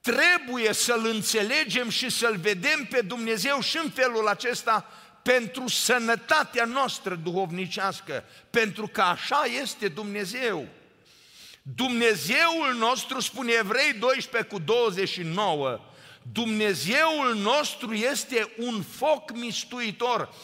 Trebuie 0.00 0.72
să-L 0.72 1.06
înțelegem 1.06 1.88
și 1.88 2.10
să-L 2.10 2.36
vedem 2.36 2.84
pe 2.84 3.00
Dumnezeu 3.00 3.60
și 3.60 3.76
în 3.76 3.90
felul 3.90 4.28
acesta 4.28 4.86
pentru 5.22 5.68
sănătatea 5.68 6.64
noastră 6.64 7.14
duhovnicească, 7.14 8.24
pentru 8.50 8.86
că 8.86 9.00
așa 9.00 9.44
este 9.62 9.88
Dumnezeu. 9.88 10.66
Dumnezeul 11.62 12.74
nostru, 12.78 13.20
spune 13.20 13.52
Evrei 13.52 13.92
12 13.92 14.50
cu 14.50 14.58
29, 14.58 15.80
Dumnezeul 16.32 17.34
nostru 17.36 17.94
este 17.94 18.52
un 18.56 18.82
foc 18.82 19.32
mistuitor. 19.32 20.34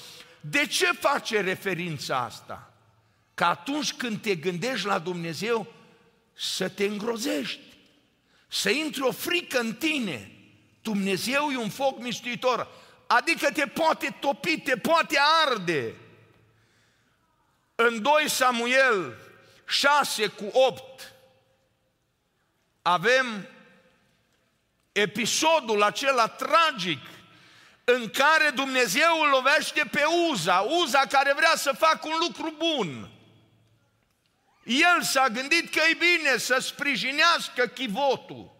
De 0.40 0.66
ce 0.66 0.86
face 0.86 1.40
referința 1.40 2.18
asta? 2.18 2.72
Că 3.34 3.44
atunci 3.44 3.92
când 3.92 4.20
te 4.20 4.34
gândești 4.34 4.86
la 4.86 4.98
Dumnezeu, 4.98 5.66
să 6.32 6.68
te 6.68 6.84
îngrozești, 6.84 7.60
să 8.48 8.70
intri 8.70 9.02
o 9.02 9.12
frică 9.12 9.58
în 9.58 9.74
tine. 9.74 10.30
Dumnezeu 10.82 11.50
e 11.52 11.56
un 11.56 11.68
foc 11.68 11.98
mistuitor, 11.98 12.68
adică 13.06 13.50
te 13.52 13.66
poate 13.66 14.16
topi, 14.20 14.60
te 14.60 14.76
poate 14.76 15.18
arde. 15.46 15.94
În 17.74 18.02
2 18.02 18.30
Samuel 18.30 19.16
6 19.66 20.26
cu 20.26 20.44
8 20.52 21.12
avem 22.82 23.48
episodul 24.92 25.82
acela 25.82 26.28
tragic 26.28 27.00
în 27.84 28.10
care 28.10 28.50
Dumnezeu 28.50 29.20
îl 29.20 29.28
lovește 29.28 29.88
pe 29.90 30.02
Uza, 30.30 30.60
Uza 30.60 30.98
care 30.98 31.32
vrea 31.36 31.54
să 31.56 31.72
facă 31.72 32.08
un 32.08 32.16
lucru 32.20 32.54
bun. 32.56 33.10
El 34.64 35.02
s-a 35.02 35.28
gândit 35.28 35.74
că 35.74 35.80
e 35.90 35.94
bine 35.94 36.36
să 36.36 36.58
sprijinească 36.58 37.66
chivotul, 37.66 38.54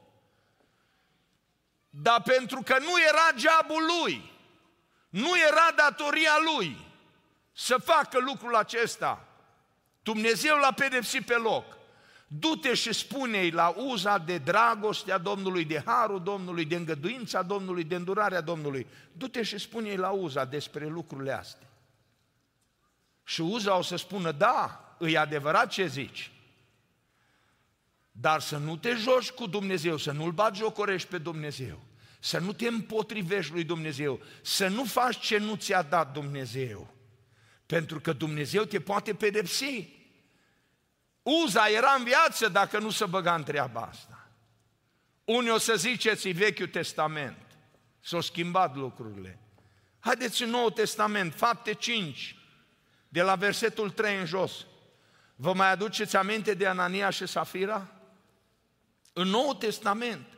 dar 1.91 2.23
pentru 2.23 2.63
că 2.63 2.79
nu 2.79 3.01
era 3.01 3.31
geabul 3.35 3.85
lui, 4.01 4.36
nu 5.17 5.39
era 5.49 5.73
datoria 5.77 6.37
lui 6.45 6.77
să 7.53 7.77
facă 7.77 8.19
lucrul 8.19 8.55
acesta, 8.55 9.29
Dumnezeu 10.03 10.57
l-a 10.57 10.73
pedepsit 10.73 11.27
pe 11.27 11.35
loc. 11.35 11.65
Du-te 12.27 12.75
și 12.75 12.93
spune-i 12.93 13.51
la 13.51 13.69
uza 13.69 14.19
de 14.19 14.39
dragostea 14.39 15.19
Domnului, 15.19 15.65
de 15.65 15.83
harul 15.85 16.23
Domnului, 16.23 16.65
de 16.65 16.77
îngăduința 16.77 17.43
Domnului, 17.43 17.85
de 17.85 17.95
îndurarea 17.95 18.41
Domnului. 18.41 18.87
Du-te 19.13 19.43
și 19.43 19.59
spune-i 19.59 19.97
la 19.97 20.11
uza 20.11 20.45
despre 20.45 20.87
lucrurile 20.87 21.33
astea. 21.33 21.69
Și 23.25 23.41
uza 23.41 23.77
o 23.77 23.83
să 23.83 23.97
spună, 23.97 24.33
da, 24.33 24.97
e 25.01 25.19
adevărat 25.19 25.69
ce 25.69 25.87
zici. 25.87 26.31
Dar 28.13 28.41
să 28.41 28.57
nu 28.57 28.77
te 28.77 28.95
joci 28.95 29.31
cu 29.31 29.47
Dumnezeu, 29.47 29.97
să 29.97 30.13
nu-L 30.13 30.31
bagi 30.31 30.61
jocorești 30.61 31.09
pe 31.09 31.19
Dumnezeu. 31.19 31.83
Să 32.19 32.39
nu 32.39 32.53
te 32.53 32.67
împotrivești 32.67 33.53
lui 33.53 33.65
Dumnezeu, 33.65 34.21
să 34.43 34.69
nu 34.69 34.85
faci 34.85 35.19
ce 35.19 35.39
nu 35.39 35.55
ți-a 35.55 35.83
dat 35.83 36.13
Dumnezeu. 36.13 36.95
Pentru 37.67 38.01
că 38.01 38.13
Dumnezeu 38.13 38.65
te 38.65 38.81
poate 38.81 39.15
pedepsi. 39.15 39.89
Uza 41.23 41.69
era 41.69 41.95
în 41.99 42.05
viață 42.05 42.49
dacă 42.49 42.79
nu 42.79 42.91
se 42.91 43.05
băga 43.05 43.35
în 43.35 43.43
treaba 43.43 43.81
asta. 43.81 44.31
Unii 45.25 45.51
o 45.51 45.59
să 45.59 45.75
ziceți, 45.75 46.29
Vechiul 46.29 46.67
Testament. 46.67 47.47
S-au 48.01 48.21
schimbat 48.21 48.77
lucrurile. 48.77 49.39
Haideți 49.99 50.43
în 50.43 50.51
Noul 50.51 50.71
Testament, 50.71 51.35
fapte 51.35 51.73
5, 51.73 52.37
de 53.09 53.23
la 53.23 53.35
versetul 53.35 53.91
3 53.91 54.19
în 54.19 54.27
jos. 54.27 54.67
Vă 55.37 55.53
mai 55.53 55.71
aduceți 55.71 56.17
aminte 56.17 56.55
de 56.55 56.67
Anania 56.67 57.11
și 57.11 57.27
Safira? 57.27 57.89
În 59.13 59.29
Noul 59.29 59.55
Testament, 59.55 60.36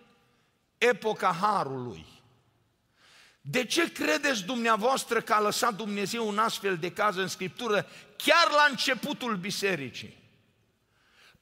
epoca 0.78 1.36
Harului. 1.40 2.06
De 3.40 3.64
ce 3.64 3.92
credeți 3.92 4.44
dumneavoastră 4.44 5.20
că 5.20 5.32
a 5.32 5.40
lăsat 5.40 5.74
Dumnezeu 5.74 6.28
un 6.28 6.38
astfel 6.38 6.76
de 6.76 6.92
caz 6.92 7.16
în 7.16 7.28
Scriptură 7.28 7.86
chiar 8.16 8.50
la 8.50 8.66
începutul 8.70 9.36
bisericii? 9.36 10.16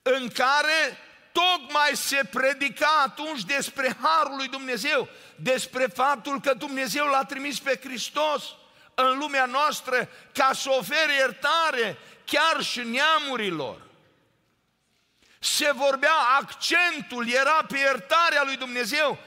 În 0.02 0.28
care 0.28 0.98
tocmai 1.32 1.90
se 1.92 2.20
predica 2.30 3.02
atunci 3.04 3.44
despre 3.44 3.96
Harul 4.02 4.36
lui 4.36 4.48
Dumnezeu, 4.48 5.08
despre 5.36 5.86
faptul 5.86 6.40
că 6.40 6.54
Dumnezeu 6.54 7.06
l-a 7.06 7.24
trimis 7.24 7.58
pe 7.58 7.80
Hristos 7.82 8.54
în 8.94 9.18
lumea 9.18 9.44
noastră 9.44 10.08
ca 10.32 10.50
să 10.54 10.70
ofere 10.78 11.14
iertare 11.14 11.98
chiar 12.24 12.62
și 12.62 12.80
neamurilor. 12.80 13.85
Se 15.38 15.72
vorbea, 15.72 16.14
accentul 16.40 17.28
era 17.28 17.64
pe 17.68 17.78
iertarea 17.78 18.42
lui 18.42 18.56
Dumnezeu, 18.56 19.18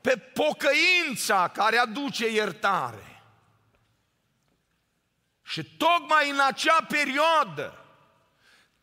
pe 0.00 0.16
pocăința 0.16 1.48
care 1.48 1.78
aduce 1.78 2.28
iertare. 2.28 3.22
Și 5.42 5.64
tocmai 5.64 6.30
în 6.30 6.40
acea 6.40 6.84
perioadă, 6.88 7.84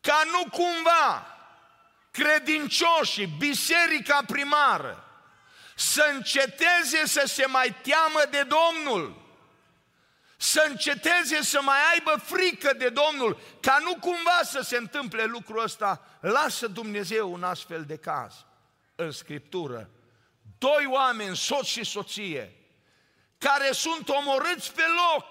ca 0.00 0.22
nu 0.30 0.50
cumva 0.50 1.36
credincioșii, 2.10 3.26
biserica 3.38 4.20
primară, 4.26 5.04
să 5.74 6.10
înceteze 6.14 7.06
să 7.06 7.22
se 7.26 7.46
mai 7.46 7.74
teamă 7.82 8.22
de 8.30 8.42
Domnul, 8.42 9.25
să 10.36 10.66
înceteze 10.68 11.42
să 11.42 11.60
mai 11.62 11.78
aibă 11.92 12.22
frică 12.24 12.72
de 12.72 12.88
Domnul, 12.88 13.40
ca 13.60 13.78
nu 13.82 13.96
cumva 14.00 14.40
să 14.42 14.60
se 14.60 14.76
întâmple 14.76 15.24
lucrul 15.24 15.62
ăsta, 15.62 16.06
lasă 16.20 16.66
Dumnezeu 16.66 17.32
un 17.32 17.42
astfel 17.42 17.84
de 17.84 17.96
caz 17.96 18.34
în 18.94 19.10
Scriptură. 19.10 19.90
Doi 20.58 20.86
oameni, 20.88 21.36
soț 21.36 21.66
și 21.66 21.84
soție, 21.84 22.56
care 23.38 23.72
sunt 23.72 24.08
omorâți 24.08 24.72
pe 24.72 24.82
loc, 24.82 25.26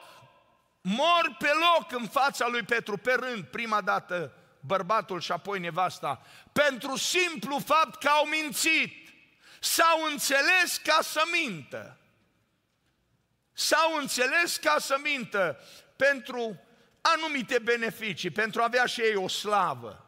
mor 0.81 1.35
pe 1.39 1.49
loc 1.53 1.91
în 1.91 2.07
fața 2.07 2.47
lui 2.47 2.63
Petru, 2.63 2.97
pe 2.97 3.13
rând, 3.13 3.43
prima 3.43 3.81
dată 3.81 4.33
bărbatul 4.59 5.19
și 5.19 5.31
apoi 5.31 5.59
nevasta, 5.59 6.21
pentru 6.51 6.97
simplu 6.97 7.59
fapt 7.59 7.99
că 7.99 8.07
au 8.07 8.25
mințit, 8.25 9.09
s-au 9.59 10.03
înțeles 10.11 10.77
ca 10.83 10.99
să 11.01 11.23
mintă. 11.31 11.97
S-au 13.57 13.95
înțeles 13.99 14.57
ca 14.57 14.75
să 14.79 14.97
mintă 15.03 15.59
pentru 15.95 16.59
anumite 17.01 17.59
beneficii, 17.59 18.29
pentru 18.29 18.61
a 18.61 18.63
avea 18.63 18.85
și 18.85 19.01
ei 19.01 19.15
o 19.15 19.27
slavă, 19.27 20.05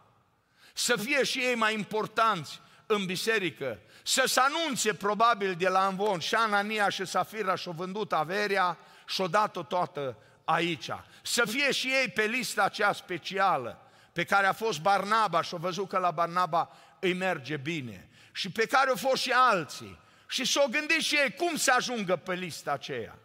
să 0.73 0.95
fie 0.95 1.23
și 1.23 1.39
ei 1.39 1.55
mai 1.55 1.73
importanți 1.73 2.61
în 2.85 3.05
biserică, 3.05 3.79
să 4.03 4.23
se 4.25 4.39
anunțe 4.39 4.93
probabil 4.93 5.55
de 5.55 5.67
la 5.67 5.85
Anvon 5.85 6.19
și 6.19 6.35
Anania 6.35 6.89
și 6.89 7.05
Safira 7.05 7.55
și-au 7.55 7.73
vândut 7.73 8.13
averea 8.13 8.77
și-au 9.05 9.27
dat-o 9.27 9.63
toată 9.63 10.17
aici. 10.43 10.89
Să 11.21 11.45
fie 11.45 11.71
și 11.71 11.87
ei 11.87 12.07
pe 12.07 12.23
lista 12.23 12.63
aceea 12.63 12.93
specială 12.93 13.81
pe 14.13 14.23
care 14.23 14.45
a 14.45 14.53
fost 14.53 14.81
Barnaba 14.81 15.41
și-au 15.41 15.59
văzut 15.59 15.89
că 15.89 15.97
la 15.97 16.11
Barnaba 16.11 16.69
îi 16.99 17.13
merge 17.13 17.57
bine 17.57 18.09
și 18.31 18.51
pe 18.51 18.65
care 18.65 18.89
au 18.89 18.95
fost 18.95 19.21
și 19.21 19.31
alții. 19.31 19.99
Și 20.27 20.45
s-au 20.45 20.67
gândit 20.67 21.01
și 21.01 21.15
ei 21.15 21.33
cum 21.33 21.55
să 21.55 21.73
ajungă 21.75 22.15
pe 22.15 22.33
lista 22.33 22.71
aceea. 22.71 23.19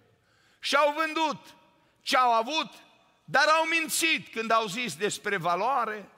Și 0.62 0.74
au 0.74 0.92
vândut 0.92 1.54
ce 2.02 2.16
au 2.16 2.32
avut, 2.32 2.70
dar 3.24 3.44
au 3.48 3.64
mințit 3.64 4.32
când 4.32 4.50
au 4.50 4.66
zis 4.66 4.96
despre 4.96 5.36
valoare 5.36 6.08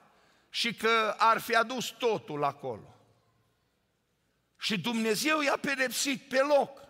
și 0.49 0.73
că 0.73 1.15
ar 1.17 1.41
fi 1.41 1.55
adus 1.55 1.89
totul 1.89 2.43
acolo. 2.43 2.95
Și 4.57 4.79
Dumnezeu 4.79 5.41
i-a 5.41 5.57
pedepsit 5.61 6.29
pe 6.29 6.39
loc. 6.39 6.81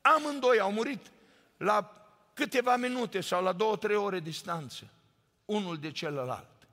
Amândoi 0.00 0.60
au 0.60 0.72
murit 0.72 1.10
la 1.56 2.06
câteva 2.34 2.76
minute 2.76 3.20
sau 3.20 3.42
la 3.42 3.52
două, 3.52 3.76
trei 3.76 3.96
ore 3.96 4.20
distanță, 4.20 4.90
unul 5.44 5.78
de 5.78 5.90
celălalt. 5.90 6.68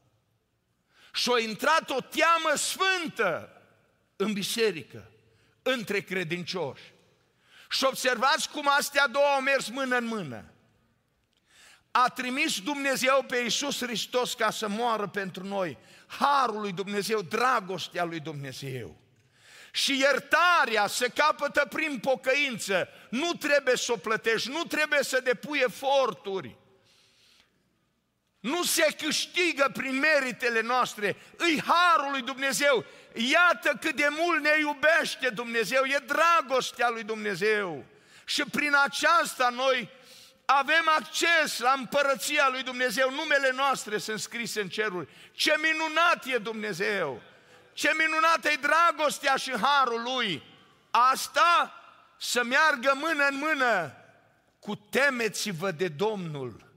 Și 1.14 1.32
a 1.34 1.40
intrat 1.40 1.90
o 1.90 2.02
teamă 2.02 2.56
sfântă 2.56 3.62
în 4.16 4.34
biserică, 4.34 5.12
între 5.62 6.02
credincioși. 6.02 6.94
Și 7.72 7.84
observați 7.84 8.50
cum 8.50 8.70
astea 8.78 9.08
două 9.08 9.26
au 9.26 9.42
mers 9.42 9.70
mână 9.70 9.98
în 9.98 10.06
mână. 10.06 10.46
A 11.92 12.10
trimis 12.10 12.62
Dumnezeu 12.62 13.24
pe 13.28 13.38
Iisus 13.38 13.78
Hristos 13.78 14.34
ca 14.34 14.52
să 14.52 14.68
moară 14.68 15.08
pentru 15.08 15.44
noi. 15.44 15.78
Harul 16.08 16.62
lui 16.62 16.72
Dumnezeu, 16.72 17.22
dragostea 17.22 18.04
lui 18.04 18.20
Dumnezeu. 18.20 18.96
Și 19.72 20.00
iertarea 20.00 20.88
se 20.88 21.08
capătă 21.08 21.66
prin 21.70 22.00
pocăință. 22.00 22.88
Nu 23.10 23.34
trebuie 23.34 23.76
să 23.76 23.92
o 23.92 23.96
plătești, 23.96 24.50
nu 24.50 24.64
trebuie 24.64 25.04
să 25.04 25.20
depui 25.24 25.60
eforturi. 25.60 26.56
Nu 28.42 28.64
se 28.64 28.96
câștigă 28.98 29.70
prin 29.74 30.00
meritele 30.00 30.62
noastre, 30.62 31.16
îi 31.38 31.64
harul 31.66 32.12
lui 32.12 32.22
Dumnezeu. 32.22 32.86
Iată 33.14 33.78
cât 33.80 33.96
de 33.96 34.08
mult 34.10 34.42
ne 34.42 34.52
iubește 34.60 35.30
Dumnezeu, 35.30 35.84
e 35.84 36.04
dragostea 36.06 36.90
lui 36.90 37.04
Dumnezeu. 37.04 37.86
Și 38.26 38.44
prin 38.52 38.76
aceasta 38.84 39.50
noi 39.50 39.90
avem 40.46 40.90
acces 40.98 41.60
la 41.60 41.74
împărăția 41.78 42.50
lui 42.50 42.64
Dumnezeu, 42.64 43.12
numele 43.12 43.52
noastre 43.52 43.98
sunt 43.98 44.20
scrise 44.20 44.62
în 44.62 44.70
ceruri. 44.70 45.10
Ce 45.32 45.54
minunat 45.62 46.26
e 46.26 46.38
Dumnezeu! 46.38 47.22
Ce 47.74 47.92
minunată 47.98 48.50
e 48.50 48.56
dragostea 48.56 49.36
și 49.36 49.52
harul 49.62 50.02
lui! 50.02 50.44
Asta 50.92 51.74
să 52.20 52.44
meargă 52.44 52.94
mână 52.96 53.28
în 53.30 53.36
mână 53.38 53.96
cu 54.60 54.76
temeți-vă 54.76 55.72
de 55.72 55.88
Domnul 55.88 56.71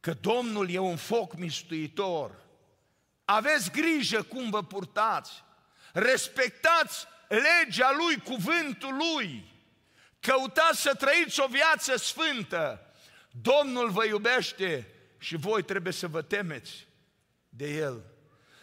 că 0.00 0.14
Domnul 0.20 0.70
e 0.70 0.78
un 0.78 0.96
foc 0.96 1.36
mistuitor. 1.36 2.48
Aveți 3.24 3.70
grijă 3.70 4.22
cum 4.22 4.50
vă 4.50 4.62
purtați. 4.62 5.44
Respectați 5.92 7.06
legea 7.28 7.92
Lui, 7.96 8.20
cuvântul 8.20 8.96
Lui. 8.96 9.52
Căutați 10.20 10.80
să 10.80 10.94
trăiți 10.94 11.40
o 11.40 11.46
viață 11.46 11.96
sfântă. 11.96 12.92
Domnul 13.30 13.90
vă 13.90 14.04
iubește 14.04 14.94
și 15.18 15.36
voi 15.36 15.62
trebuie 15.62 15.92
să 15.92 16.08
vă 16.08 16.22
temeți 16.22 16.86
de 17.48 17.74
El. 17.74 18.04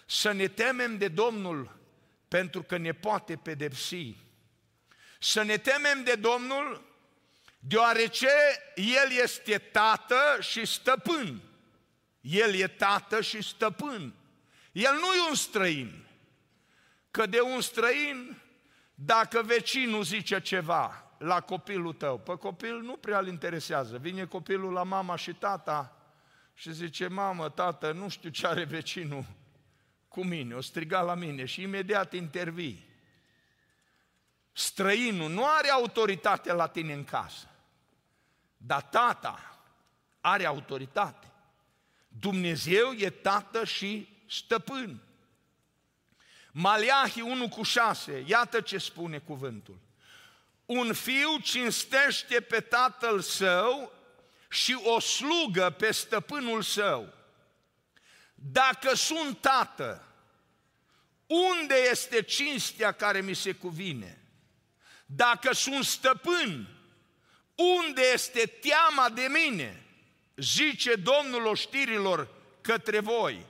Să 0.05 0.31
ne 0.31 0.47
temem 0.47 0.97
de 0.97 1.07
Domnul 1.07 1.79
pentru 2.27 2.63
că 2.63 2.77
ne 2.77 2.91
poate 2.91 3.35
pedepsi. 3.35 4.15
Să 5.19 5.43
ne 5.43 5.57
temem 5.57 6.03
de 6.03 6.15
Domnul 6.15 6.96
deoarece 7.59 8.29
El 8.75 9.21
este 9.23 9.57
tată 9.57 10.37
și 10.39 10.65
stăpân. 10.65 11.41
El 12.21 12.53
e 12.55 12.67
tată 12.67 13.21
și 13.21 13.41
stăpân. 13.41 14.13
El 14.71 14.93
nu 14.93 15.13
e 15.13 15.29
un 15.29 15.35
străin. 15.35 16.07
Că 17.11 17.25
de 17.25 17.41
un 17.41 17.61
străin, 17.61 18.41
dacă 18.95 19.41
vecinul 19.41 20.03
zice 20.03 20.39
ceva 20.39 21.11
la 21.17 21.41
copilul 21.41 21.93
tău, 21.93 22.17
pe 22.17 22.35
copil 22.35 22.81
nu 22.81 22.95
prea 22.95 23.19
îl 23.19 23.27
interesează. 23.27 23.97
Vine 23.97 24.25
copilul 24.25 24.73
la 24.73 24.83
mama 24.83 25.15
și 25.15 25.33
tata 25.33 25.97
și 26.53 26.73
zice, 26.73 27.07
mamă, 27.07 27.49
tată, 27.49 27.91
nu 27.91 28.09
știu 28.09 28.29
ce 28.29 28.47
are 28.47 28.63
vecinul 28.63 29.25
cu 30.07 30.23
mine, 30.23 30.55
o 30.55 30.61
striga 30.61 31.01
la 31.01 31.15
mine 31.15 31.45
și 31.45 31.61
imediat 31.61 32.13
intervii. 32.13 32.86
Străinul 34.57 35.29
nu 35.29 35.45
are 35.45 35.69
autoritate 35.69 36.53
la 36.53 36.67
tine 36.67 36.93
în 36.93 37.03
casă. 37.03 37.47
Dar 38.57 38.81
tata 38.81 39.59
are 40.21 40.45
autoritate. 40.45 41.31
Dumnezeu 42.07 42.91
e 42.91 43.09
tată 43.09 43.65
și 43.65 44.07
stăpân. 44.29 45.01
Maliahi 46.51 47.21
1 47.21 47.49
cu 47.49 47.63
6, 47.63 48.23
iată 48.27 48.61
ce 48.61 48.77
spune 48.77 49.19
cuvântul. 49.19 49.79
Un 50.65 50.93
fiu 50.93 51.37
cinstește 51.41 52.41
pe 52.41 52.59
tatăl 52.59 53.21
său 53.21 53.91
și 54.49 54.79
o 54.83 54.99
slugă 54.99 55.69
pe 55.69 55.91
stăpânul 55.91 56.61
său. 56.61 57.13
Dacă 58.33 58.95
sunt 58.95 59.41
tată, 59.41 60.07
unde 61.27 61.75
este 61.91 62.21
cinstea 62.21 62.91
care 62.91 63.21
mi 63.21 63.33
se 63.33 63.51
cuvine? 63.51 64.21
Dacă 65.09 65.53
sunt 65.53 65.83
stăpân, 65.83 66.67
unde 67.55 68.01
este 68.13 68.45
teama 68.45 69.09
de 69.09 69.27
mine? 69.29 69.83
Zice 70.35 70.95
Domnul 70.95 71.45
oștirilor 71.45 72.27
către 72.61 72.99
voi. 72.99 73.45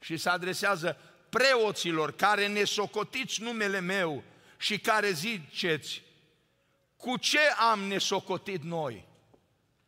Și 0.00 0.16
se 0.16 0.28
adresează 0.28 0.98
preoților 1.28 2.12
care 2.12 2.46
ne 2.46 2.64
socotiți 2.64 3.42
numele 3.42 3.80
meu 3.80 4.22
și 4.58 4.78
care 4.78 5.10
ziceți, 5.10 6.02
cu 6.96 7.16
ce 7.16 7.40
am 7.70 7.80
nesocotit 7.80 8.62
noi 8.62 9.06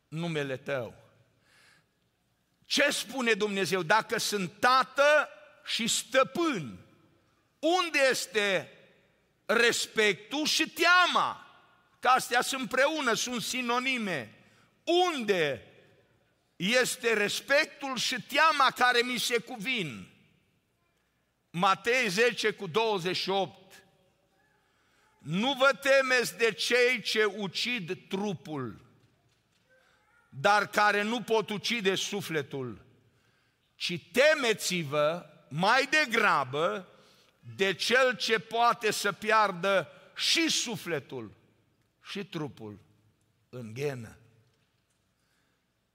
numele 0.09 0.57
tău? 0.57 0.95
Ce 2.65 2.91
spune 2.91 3.33
Dumnezeu? 3.33 3.83
Dacă 3.83 4.19
sunt 4.19 4.53
tată 4.59 5.29
și 5.65 5.87
stăpân, 5.87 6.79
unde 7.59 7.99
este 8.11 8.76
respectul 9.47 10.47
și 10.47 10.71
teama? 10.71 11.47
Că 12.01 12.09
astea 12.09 12.41
sunt 12.41 12.61
împreună, 12.61 13.15
sunt 13.15 13.43
sinonime. 13.43 14.35
Unde 14.85 15.63
este 16.57 17.13
respectul 17.13 17.97
și 17.97 18.23
teama 18.23 18.71
care 18.71 19.01
mi 19.03 19.19
se 19.19 19.39
cuvin? 19.39 20.09
Matei 21.51 22.09
10 22.09 22.51
cu 22.51 22.67
28. 22.67 23.85
Nu 25.19 25.53
vă 25.53 25.71
temeți 25.81 26.37
de 26.37 26.53
cei 26.53 27.01
ce 27.01 27.25
ucid 27.25 28.09
trupul, 28.09 28.85
dar 30.29 30.67
care 30.67 31.03
nu 31.03 31.23
pot 31.23 31.51
ucide 31.51 31.95
sufletul, 31.95 32.85
ci 33.75 34.11
temeți-vă 34.13 35.27
mai 35.49 35.89
degrabă 35.91 36.89
de 37.55 37.75
cel 37.75 38.17
ce 38.17 38.39
poate 38.39 38.91
să 38.91 39.13
piardă 39.13 39.89
și 40.15 40.49
sufletul 40.51 41.33
și 42.03 42.25
trupul 42.25 42.79
în 43.49 43.73
ghenă. 43.75 44.17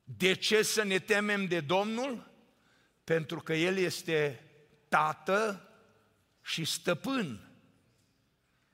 De 0.03 0.33
ce 0.33 0.61
să 0.61 0.83
ne 0.83 0.99
temem 0.99 1.45
de 1.45 1.59
Domnul? 1.59 2.31
Pentru 3.03 3.39
că 3.39 3.53
El 3.53 3.77
este 3.77 4.43
tată 4.89 5.69
și 6.41 6.65
stăpân. 6.65 7.49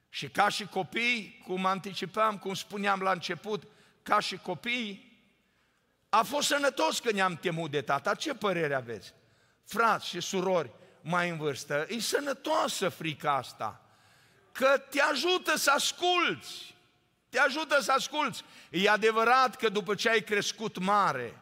Și 0.10 0.30
ca 0.30 0.50
și 0.50 0.66
copii, 0.66 1.44
cum 1.48 1.66
anticipam, 1.66 2.38
cum 2.38 2.54
spuneam 2.54 3.02
la 3.02 3.12
început, 3.12 3.64
ca 4.04 4.20
și 4.20 4.38
copii, 4.38 5.22
a 6.10 6.24
fost 6.24 6.48
sănătos 6.48 7.00
că 7.00 7.12
ne-am 7.12 7.36
temut 7.36 7.72
de 7.72 7.82
tata. 7.82 8.16
Ce 8.16 8.34
părere 8.34 8.74
aveți? 8.74 9.14
Frați 9.64 10.08
și 10.08 10.20
surori 10.20 10.72
mai 11.08 11.30
în 11.30 11.38
vârstă, 11.38 11.86
e 11.90 12.00
sănătoasă 12.00 12.90
frica 12.90 13.36
asta, 13.36 13.82
că 14.52 14.84
te 14.90 15.02
ajută 15.02 15.58
să 15.58 15.72
asculți, 15.72 16.76
te 17.30 17.40
ajută 17.40 17.82
să 17.82 17.92
asculți. 17.92 18.44
E 18.70 18.90
adevărat 18.90 19.56
că 19.56 19.70
după 19.70 19.96
ce 19.96 20.10
ai 20.10 20.24
crescut 20.24 20.78
mare, 20.78 21.42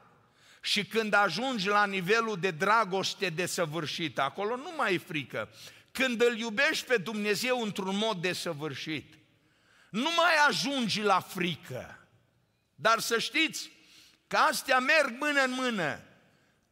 și 0.65 0.86
când 0.86 1.13
ajungi 1.13 1.67
la 1.67 1.86
nivelul 1.86 2.39
de 2.39 2.51
dragoste 2.51 3.30
desăvârșit, 3.30 4.19
acolo 4.19 4.56
nu 4.56 4.73
mai 4.78 4.93
e 4.93 4.97
frică. 4.97 5.49
Când 5.91 6.21
îl 6.21 6.38
iubești 6.38 6.86
pe 6.86 6.97
Dumnezeu 6.97 7.62
într-un 7.62 7.97
mod 7.97 8.21
desăvârșit, 8.21 9.13
nu 9.89 10.10
mai 10.15 10.36
ajungi 10.47 11.01
la 11.01 11.19
frică. 11.19 12.08
Dar 12.75 12.99
să 12.99 13.19
știți 13.19 13.71
că 14.28 14.38
astea 14.38 14.80
merg 14.80 15.15
mână 15.19 15.41
în 15.41 15.51
mână. 15.51 15.99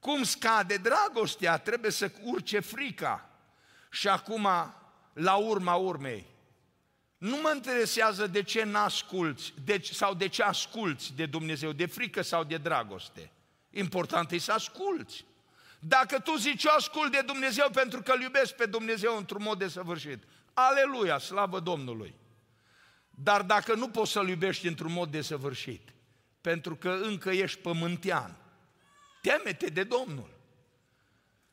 Cum 0.03 0.23
scade 0.23 0.77
dragostea, 0.77 1.57
trebuie 1.57 1.91
să 1.91 2.11
urce 2.23 2.59
frica. 2.59 3.29
Și 3.91 4.07
acum, 4.07 4.47
la 5.13 5.35
urma 5.35 5.75
urmei, 5.75 6.25
nu 7.17 7.37
mă 7.41 7.51
interesează 7.55 8.27
de 8.27 8.43
ce 8.43 8.63
n-asculți 8.63 9.53
de, 9.63 9.81
sau 9.91 10.13
de 10.13 10.27
ce 10.27 10.43
asculți 10.43 11.13
de 11.15 11.25
Dumnezeu, 11.25 11.71
de 11.71 11.85
frică 11.85 12.21
sau 12.21 12.43
de 12.43 12.57
dragoste. 12.57 13.31
Important 13.69 14.31
e 14.31 14.37
să 14.37 14.51
asculți. 14.51 15.25
Dacă 15.79 16.19
tu 16.19 16.35
zici, 16.35 16.63
eu 16.63 16.73
ascult 16.77 17.11
de 17.11 17.21
Dumnezeu 17.25 17.69
pentru 17.69 18.01
că 18.01 18.11
îl 18.11 18.21
iubesc 18.21 18.55
pe 18.55 18.65
Dumnezeu 18.65 19.17
într-un 19.17 19.41
mod 19.43 19.59
desăvârșit, 19.59 20.23
aleluia, 20.53 21.17
slavă 21.17 21.59
Domnului. 21.59 22.15
Dar 23.09 23.41
dacă 23.41 23.73
nu 23.73 23.89
poți 23.89 24.11
să-L 24.11 24.27
iubești 24.27 24.67
într-un 24.67 24.91
mod 24.91 25.11
desăvârșit, 25.11 25.93
pentru 26.41 26.75
că 26.75 26.99
încă 27.01 27.29
ești 27.29 27.59
pământean, 27.59 28.37
teme-te 29.23 29.69
de 29.69 29.83
Domnul. 29.83 30.29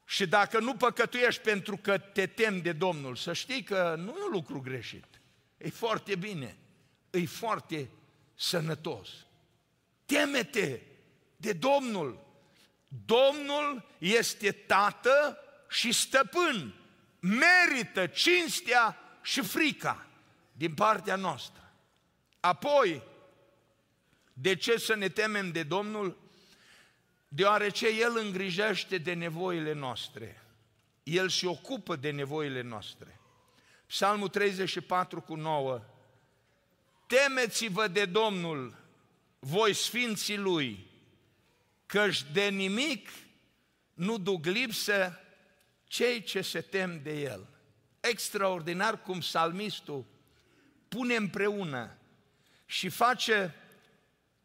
Și 0.04 0.26
dacă 0.26 0.58
nu 0.58 0.76
păcătuiești 0.76 1.42
pentru 1.42 1.76
că 1.76 1.98
te 1.98 2.26
temi 2.26 2.60
de 2.60 2.72
Domnul, 2.72 3.16
să 3.16 3.32
știi 3.32 3.62
că 3.62 3.94
nu 3.98 4.16
e 4.18 4.24
un 4.24 4.32
lucru 4.32 4.60
greșit. 4.60 5.04
E 5.56 5.68
foarte 5.68 6.16
bine, 6.16 6.56
e 7.10 7.26
foarte 7.26 7.88
sănătos. 8.34 9.08
Teme-te 10.06 10.80
de 11.36 11.52
Domnul. 11.52 12.26
Domnul 13.04 13.88
este 13.98 14.52
tată 14.52 15.38
și 15.68 15.92
stăpân. 15.92 16.74
Merită 17.20 18.06
cinstea 18.06 18.98
și 19.22 19.40
frica 19.40 20.06
din 20.52 20.74
partea 20.74 21.16
noastră. 21.16 21.72
Apoi, 22.40 23.02
de 24.32 24.54
ce 24.54 24.76
să 24.76 24.94
ne 24.94 25.08
temem 25.08 25.52
de 25.52 25.62
Domnul? 25.62 26.29
Deoarece 27.32 27.88
El 27.88 28.16
îngrijește 28.16 28.98
de 28.98 29.12
nevoile 29.12 29.72
noastre. 29.72 30.42
El 31.02 31.28
se 31.28 31.46
ocupă 31.46 31.96
de 31.96 32.10
nevoile 32.10 32.62
noastre. 32.62 33.20
Psalmul 33.86 34.28
34 34.28 35.20
cu 35.20 35.34
9. 35.34 35.82
Temeți-vă 37.06 37.88
de 37.88 38.04
Domnul, 38.04 38.74
voi 39.38 39.74
sfinții 39.74 40.36
Lui, 40.36 40.86
căci 41.86 42.24
de 42.32 42.48
nimic 42.48 43.08
nu 43.94 44.18
duc 44.18 44.44
lipsă 44.44 45.20
cei 45.84 46.22
ce 46.22 46.40
se 46.40 46.60
tem 46.60 47.02
de 47.02 47.20
El. 47.20 47.46
Extraordinar 48.00 49.02
cum 49.02 49.20
salmistul 49.20 50.04
pune 50.88 51.14
împreună 51.14 51.96
și 52.66 52.88
face 52.88 53.54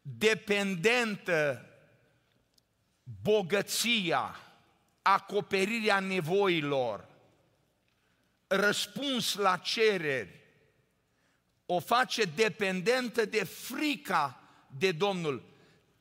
dependentă 0.02 1.70
bogăția, 3.22 4.40
acoperirea 5.02 6.00
nevoilor, 6.00 7.08
răspuns 8.46 9.34
la 9.34 9.56
cereri, 9.56 10.40
o 11.66 11.80
face 11.80 12.24
dependentă 12.24 13.24
de 13.24 13.44
frica 13.44 14.40
de 14.78 14.92
Domnul 14.92 15.54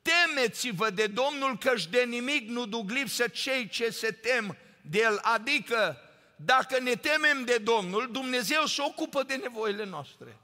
temeți-vă 0.06 0.90
de 0.90 1.08
Domnul 1.08 1.58
căci 1.58 1.86
de 1.86 2.04
nimic 2.04 2.50
nu 2.50 2.66
duc 2.66 2.90
lipsă 2.90 3.28
cei 3.28 3.68
ce 3.68 3.90
se 3.90 4.12
tem 4.12 4.58
de 4.82 5.00
El. 5.00 5.20
Adică, 5.22 5.98
dacă 6.36 6.80
ne 6.80 6.96
temem 6.96 7.44
de 7.44 7.58
Domnul, 7.58 8.12
Dumnezeu 8.12 8.66
se 8.66 8.82
ocupă 8.82 9.24
de 9.24 9.36
nevoile 9.36 9.86
noastre. 9.86 10.38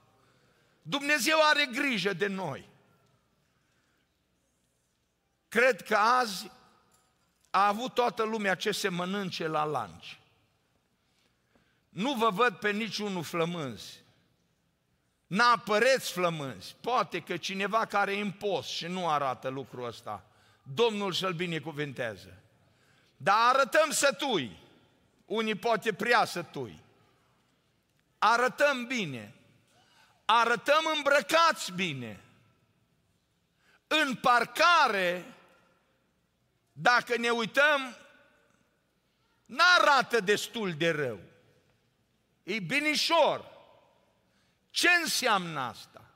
Dumnezeu 0.82 1.38
are 1.42 1.68
grijă 1.72 2.12
de 2.12 2.26
noi. 2.26 2.68
Cred 5.52 5.82
că 5.82 5.96
azi 5.96 6.50
a 7.50 7.66
avut 7.66 7.94
toată 7.94 8.22
lumea 8.22 8.54
ce 8.54 8.70
se 8.70 8.88
mănânce 8.88 9.46
la 9.46 9.64
lanci. 9.64 10.18
Nu 11.88 12.12
vă 12.12 12.30
văd 12.30 12.54
pe 12.54 12.70
niciunul 12.70 13.22
flămânzi. 13.22 14.00
N-apăreți 15.26 16.12
flămânzi. 16.12 16.76
Poate 16.80 17.20
că 17.20 17.36
cineva 17.36 17.86
care 17.86 18.12
e 18.16 18.20
în 18.20 18.30
post 18.30 18.68
și 18.68 18.86
nu 18.86 19.08
arată 19.08 19.48
lucrul 19.48 19.86
ăsta, 19.86 20.24
Domnul 20.74 21.12
să-l 21.12 21.32
binecuvintează. 21.32 22.34
Dar 23.16 23.54
arătăm 23.54 23.90
sătui. 23.90 24.56
Unii 25.26 25.54
poate 25.54 25.92
prea 25.92 26.24
sătui. 26.24 26.78
Arătăm 28.18 28.86
bine. 28.86 29.34
Arătăm 30.24 30.82
îmbrăcați 30.96 31.72
bine. 31.72 32.20
În 33.86 34.14
parcare, 34.14 35.24
dacă 36.72 37.16
ne 37.16 37.30
uităm, 37.30 37.96
n-arată 39.44 40.20
destul 40.20 40.72
de 40.72 40.90
rău. 40.90 41.20
E 42.42 42.58
binișor. 42.58 43.50
Ce 44.70 44.88
înseamnă 45.02 45.60
asta? 45.60 46.14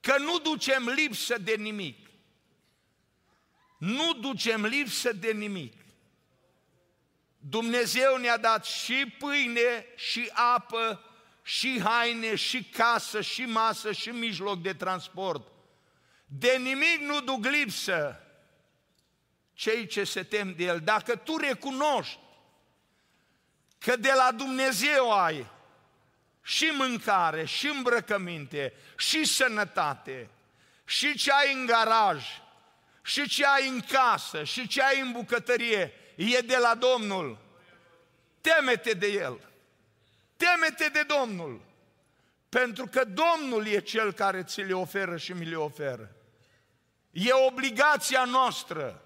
Că 0.00 0.18
nu 0.18 0.38
ducem 0.38 0.88
lipsă 0.88 1.38
de 1.38 1.54
nimic. 1.54 2.10
Nu 3.78 4.12
ducem 4.12 4.64
lipsă 4.64 5.12
de 5.12 5.32
nimic. 5.32 5.84
Dumnezeu 7.38 8.16
ne-a 8.16 8.36
dat 8.36 8.64
și 8.64 9.14
pâine, 9.18 9.86
și 9.96 10.30
apă, 10.32 11.04
și 11.42 11.80
haine, 11.80 12.34
și 12.34 12.64
casă, 12.64 13.20
și 13.20 13.44
masă, 13.44 13.92
și 13.92 14.08
mijloc 14.08 14.62
de 14.62 14.74
transport. 14.74 15.52
De 16.26 16.56
nimic 16.56 17.00
nu 17.00 17.20
duc 17.20 17.44
lipsă 17.44 18.25
cei 19.56 19.86
ce 19.86 20.04
se 20.04 20.22
tem 20.22 20.54
de 20.56 20.64
El. 20.64 20.80
Dacă 20.80 21.16
tu 21.16 21.36
recunoști 21.36 22.18
că 23.78 23.96
de 23.96 24.12
la 24.16 24.32
Dumnezeu 24.32 25.12
ai 25.12 25.46
și 26.42 26.64
mâncare, 26.64 27.44
și 27.44 27.66
îmbrăcăminte, 27.66 28.72
și 28.96 29.24
sănătate, 29.24 30.30
și 30.84 31.16
ce 31.16 31.32
ai 31.32 31.52
în 31.52 31.66
garaj, 31.66 32.24
și 33.02 33.28
ce 33.28 33.46
ai 33.46 33.68
în 33.68 33.80
casă, 33.80 34.44
și 34.44 34.66
ce 34.66 34.82
ai 34.82 35.00
în 35.00 35.12
bucătărie, 35.12 35.92
e 36.14 36.38
de 36.38 36.56
la 36.56 36.74
Domnul. 36.74 37.38
Temete 38.40 38.92
de 38.92 39.06
El. 39.06 39.40
Temete 40.36 40.88
de 40.88 41.02
Domnul. 41.02 41.60
Pentru 42.48 42.86
că 42.86 43.04
Domnul 43.04 43.66
e 43.66 43.80
Cel 43.80 44.12
care 44.12 44.42
ți 44.42 44.60
le 44.60 44.72
oferă 44.72 45.16
și 45.16 45.32
mi 45.32 45.44
le 45.44 45.56
oferă. 45.56 46.16
E 47.10 47.32
obligația 47.32 48.24
noastră. 48.24 49.05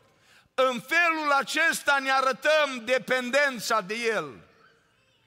În 0.69 0.81
felul 0.81 1.33
acesta 1.39 1.99
ne 1.99 2.11
arătăm 2.11 2.85
dependența 2.85 3.81
de 3.81 3.95
El. 3.95 4.41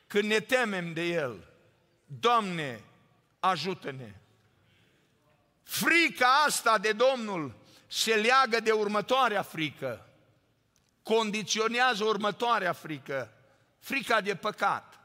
Când 0.08 0.24
ne 0.24 0.40
temem 0.40 0.94
de 0.94 1.02
El. 1.02 1.48
Doamne, 2.06 2.84
ajută-ne! 3.40 4.14
Frica 5.64 6.44
asta 6.46 6.78
de 6.78 6.92
Domnul 6.92 7.56
se 7.88 8.16
leagă 8.16 8.60
de 8.60 8.72
următoarea 8.72 9.42
frică. 9.42 10.08
Condiționează 11.04 12.04
următoarea 12.04 12.74
frică. 12.74 13.34
Frica 13.80 14.22
de 14.22 14.36
păcat. 14.36 15.00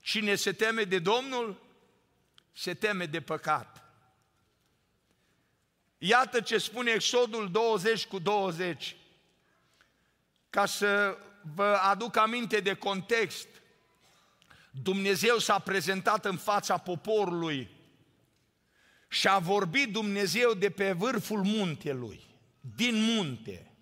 Cine 0.00 0.34
se 0.34 0.52
teme 0.52 0.82
de 0.82 0.98
Domnul, 0.98 1.62
se 2.52 2.74
teme 2.74 3.06
de 3.06 3.20
păcat. 3.20 3.84
Iată 5.98 6.40
ce 6.40 6.58
spune 6.58 6.90
Exodul 6.90 7.50
20 7.50 8.06
cu 8.06 8.18
20. 8.18 8.96
Ca 10.56 10.66
să 10.66 11.18
vă 11.54 11.78
aduc 11.82 12.16
aminte 12.16 12.60
de 12.60 12.74
context, 12.74 13.48
Dumnezeu 14.70 15.38
s-a 15.38 15.58
prezentat 15.58 16.24
în 16.24 16.36
fața 16.36 16.78
poporului 16.78 17.70
și 19.08 19.28
a 19.28 19.38
vorbit 19.38 19.92
Dumnezeu 19.92 20.54
de 20.54 20.70
pe 20.70 20.92
vârful 20.92 21.42
muntelui, 21.42 22.20
din 22.76 23.02
munte. 23.02 23.72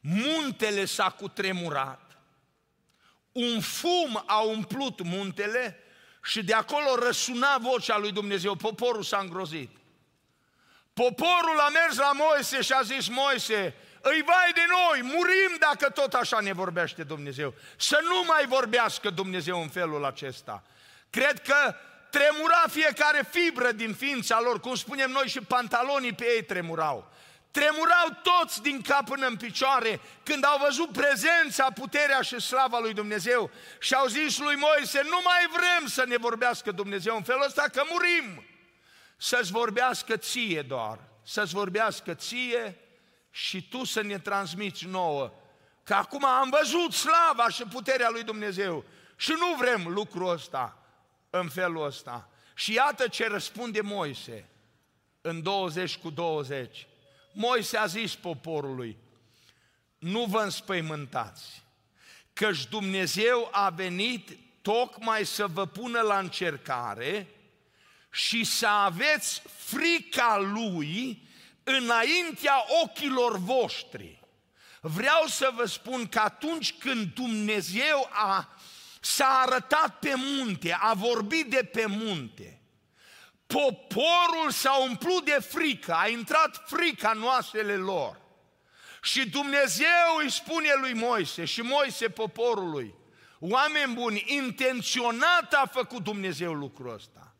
Muntele 0.00 0.84
s-a 0.84 1.10
cutremurat, 1.10 2.18
un 3.32 3.60
fum 3.60 4.22
a 4.26 4.40
umplut 4.40 5.02
muntele 5.02 5.78
și 6.22 6.44
de 6.44 6.52
acolo 6.52 6.94
răsuna 6.94 7.58
vocea 7.58 7.98
lui 7.98 8.12
Dumnezeu. 8.12 8.54
Poporul 8.54 9.02
s-a 9.02 9.18
îngrozit. 9.18 9.76
Poporul 10.92 11.58
a 11.58 11.68
mers 11.68 11.96
la 11.96 12.12
Moise 12.12 12.60
și 12.60 12.72
a 12.72 12.82
zis, 12.82 13.08
Moise, 13.08 13.74
îi 14.04 14.22
vai 14.22 14.52
de 14.54 14.64
noi, 14.68 15.02
murim 15.02 15.56
dacă 15.58 15.90
tot 15.90 16.12
așa 16.12 16.40
ne 16.40 16.52
vorbește 16.52 17.02
Dumnezeu. 17.02 17.54
Să 17.76 17.98
nu 18.02 18.24
mai 18.26 18.46
vorbească 18.46 19.10
Dumnezeu 19.10 19.62
în 19.62 19.68
felul 19.68 20.04
acesta. 20.04 20.62
Cred 21.10 21.42
că 21.42 21.74
tremura 22.10 22.64
fiecare 22.70 23.26
fibră 23.30 23.72
din 23.72 23.94
ființa 23.94 24.40
lor, 24.40 24.60
cum 24.60 24.74
spunem 24.74 25.10
noi 25.10 25.28
și 25.28 25.40
pantalonii 25.40 26.12
pe 26.12 26.24
ei 26.24 26.44
tremurau. 26.44 27.12
Tremurau 27.50 28.08
toți 28.22 28.62
din 28.62 28.82
cap 28.82 29.04
până 29.04 29.26
în 29.26 29.36
picioare 29.36 30.00
când 30.22 30.44
au 30.44 30.58
văzut 30.64 30.92
prezența, 30.92 31.70
puterea 31.70 32.20
și 32.20 32.40
slava 32.40 32.78
lui 32.78 32.92
Dumnezeu 32.92 33.50
și 33.78 33.94
au 33.94 34.06
zis 34.06 34.38
lui 34.38 34.54
Moise, 34.54 35.02
nu 35.02 35.20
mai 35.24 35.48
vrem 35.52 35.88
să 35.88 36.04
ne 36.06 36.16
vorbească 36.16 36.70
Dumnezeu 36.70 37.16
în 37.16 37.22
felul 37.22 37.44
ăsta 37.46 37.64
că 37.72 37.82
murim. 37.90 38.44
Să-ți 39.16 39.52
vorbească 39.52 40.16
ție 40.16 40.62
doar, 40.62 40.98
să-ți 41.22 41.54
vorbească 41.54 42.14
ție 42.14 42.78
și 43.36 43.68
tu 43.68 43.84
să 43.84 44.02
ne 44.02 44.18
transmiți 44.18 44.86
nouă 44.86 45.32
că 45.82 45.94
acum 45.94 46.24
am 46.24 46.54
văzut 46.58 46.92
slava 46.92 47.48
și 47.48 47.62
puterea 47.62 48.08
lui 48.10 48.22
Dumnezeu 48.22 48.84
și 49.16 49.30
nu 49.30 49.54
vrem 49.58 49.88
lucrul 49.88 50.28
ăsta 50.28 50.78
în 51.30 51.48
felul 51.48 51.84
ăsta. 51.84 52.28
Și 52.54 52.72
iată 52.72 53.08
ce 53.08 53.28
răspunde 53.28 53.80
Moise 53.80 54.48
în 55.20 55.42
20 55.42 55.96
cu 55.96 56.10
20. 56.10 56.86
Moise 57.32 57.76
a 57.76 57.86
zis 57.86 58.14
poporului, 58.14 58.96
nu 59.98 60.24
vă 60.24 60.40
înspăimântați, 60.40 61.64
căci 62.32 62.66
Dumnezeu 62.66 63.48
a 63.52 63.70
venit 63.70 64.38
tocmai 64.62 65.24
să 65.24 65.46
vă 65.46 65.66
pună 65.66 66.00
la 66.00 66.18
încercare 66.18 67.28
și 68.10 68.44
să 68.44 68.66
aveți 68.66 69.42
frica 69.56 70.38
Lui 70.38 71.22
înaintea 71.64 72.64
ochilor 72.82 73.38
voștri. 73.38 74.20
Vreau 74.80 75.26
să 75.26 75.50
vă 75.54 75.64
spun 75.64 76.06
că 76.06 76.18
atunci 76.18 76.74
când 76.78 77.14
Dumnezeu 77.14 78.08
a, 78.12 78.56
s-a 79.00 79.28
arătat 79.46 79.98
pe 79.98 80.14
munte, 80.16 80.76
a 80.80 80.92
vorbit 80.94 81.50
de 81.50 81.64
pe 81.72 81.86
munte, 81.86 82.60
poporul 83.46 84.50
s-a 84.50 84.76
umplut 84.76 85.24
de 85.24 85.38
frică, 85.48 85.94
a 85.94 86.08
intrat 86.08 86.62
frica 86.66 87.10
în 87.14 87.22
oasele 87.22 87.76
lor. 87.76 88.20
Și 89.02 89.28
Dumnezeu 89.28 90.16
îi 90.22 90.30
spune 90.30 90.72
lui 90.80 90.92
Moise 90.92 91.44
și 91.44 91.60
Moise 91.60 92.08
poporului, 92.08 92.94
oameni 93.38 93.94
buni, 93.94 94.24
intenționat 94.26 95.52
a 95.52 95.70
făcut 95.72 96.02
Dumnezeu 96.02 96.52
lucrul 96.52 96.94
ăsta, 96.94 97.34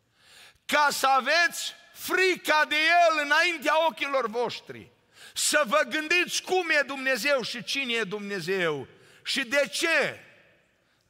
ca 0.65 0.89
să 0.91 1.07
aveți 1.07 1.75
frica 2.05 2.64
de 2.69 2.75
El 2.75 3.25
înaintea 3.25 3.87
ochilor 3.88 4.29
voștri. 4.29 4.90
Să 5.35 5.62
vă 5.67 5.81
gândiți 5.88 6.43
cum 6.43 6.69
e 6.69 6.83
Dumnezeu 6.87 7.43
și 7.43 7.64
cine 7.64 7.93
e 7.93 8.05
Dumnezeu 8.05 8.87
și 9.25 9.45
de 9.45 9.69
ce. 9.73 10.21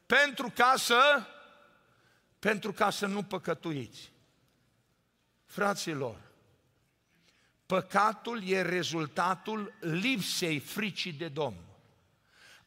Pentru 0.05 0.51
ca 0.55 0.73
să, 0.77 1.25
pentru 2.39 2.73
ca 2.73 2.89
să 2.89 3.05
nu 3.05 3.23
păcătuiți. 3.23 4.11
Fraților, 5.45 6.17
păcatul 7.65 8.47
e 8.49 8.61
rezultatul 8.61 9.73
lipsei 9.79 10.59
fricii 10.59 11.11
de 11.11 11.27
Domnul. 11.27 11.79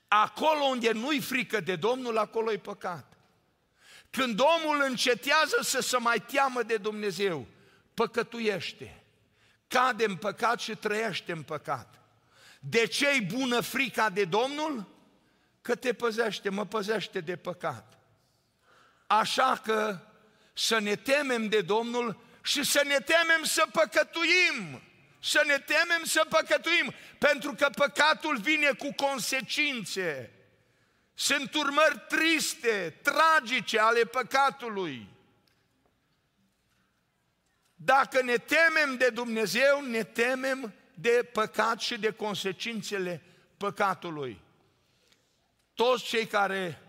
Acolo 0.09 0.65
unde 0.65 0.93
nu-i 0.93 1.21
frică 1.21 1.61
de 1.61 1.77
Domnul, 1.77 2.19
acolo 2.19 2.53
e 2.53 2.59
păcat. 2.59 3.13
Când 4.11 4.41
omul 4.41 4.83
încetează 4.83 5.59
să 5.63 5.81
se 5.81 5.97
mai 5.97 6.21
teamă 6.21 6.63
de 6.63 6.77
Dumnezeu, 6.77 7.47
păcătuiește, 7.99 9.03
cade 9.69 10.05
în 10.05 10.17
păcat 10.17 10.61
și 10.61 10.75
trăiește 10.75 11.33
în 11.33 11.43
păcat. 11.43 11.95
De 12.61 12.87
ce 12.87 13.09
e 13.09 13.21
bună 13.21 13.61
frica 13.61 14.11
de 14.11 14.25
Domnul? 14.25 14.87
Că 15.63 15.75
te 15.75 15.93
păzește, 15.93 16.49
mă 16.49 16.67
păzește 16.67 17.21
de 17.21 17.37
păcat. 17.37 17.99
Așa 19.07 19.61
că 19.65 19.99
să 20.53 20.79
ne 20.79 20.97
temem 20.97 21.49
de 21.49 21.61
Domnul 21.61 22.21
și 22.43 22.65
să 22.65 22.83
ne 22.85 22.99
temem 22.99 23.43
să 23.43 23.67
păcătuim. 23.73 24.83
Să 25.21 25.43
ne 25.47 25.59
temem 25.59 26.05
să 26.05 26.27
păcătuim, 26.29 26.95
pentru 27.19 27.55
că 27.55 27.69
păcatul 27.75 28.37
vine 28.37 28.73
cu 28.73 28.93
consecințe. 28.97 30.33
Sunt 31.15 31.55
urmări 31.55 32.05
triste, 32.09 33.01
tragice 33.03 33.79
ale 33.79 34.05
păcatului. 34.05 35.09
Dacă 37.81 38.23
ne 38.23 38.37
temem 38.37 38.97
de 38.97 39.11
Dumnezeu, 39.11 39.81
ne 39.81 40.03
temem 40.03 40.75
de 40.95 41.29
păcat 41.33 41.81
și 41.81 41.99
de 41.99 42.11
consecințele 42.11 43.23
păcatului. 43.57 44.41
Toți 45.75 46.05
cei 46.05 46.27
care 46.27 46.83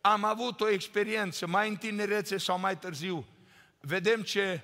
am 0.00 0.24
avut 0.24 0.60
o 0.60 0.68
experiență, 0.68 1.46
mai 1.46 1.68
în 1.68 1.76
tinerețe 1.76 2.36
sau 2.36 2.58
mai 2.58 2.78
târziu, 2.78 3.26
vedem 3.80 4.22
ce 4.22 4.62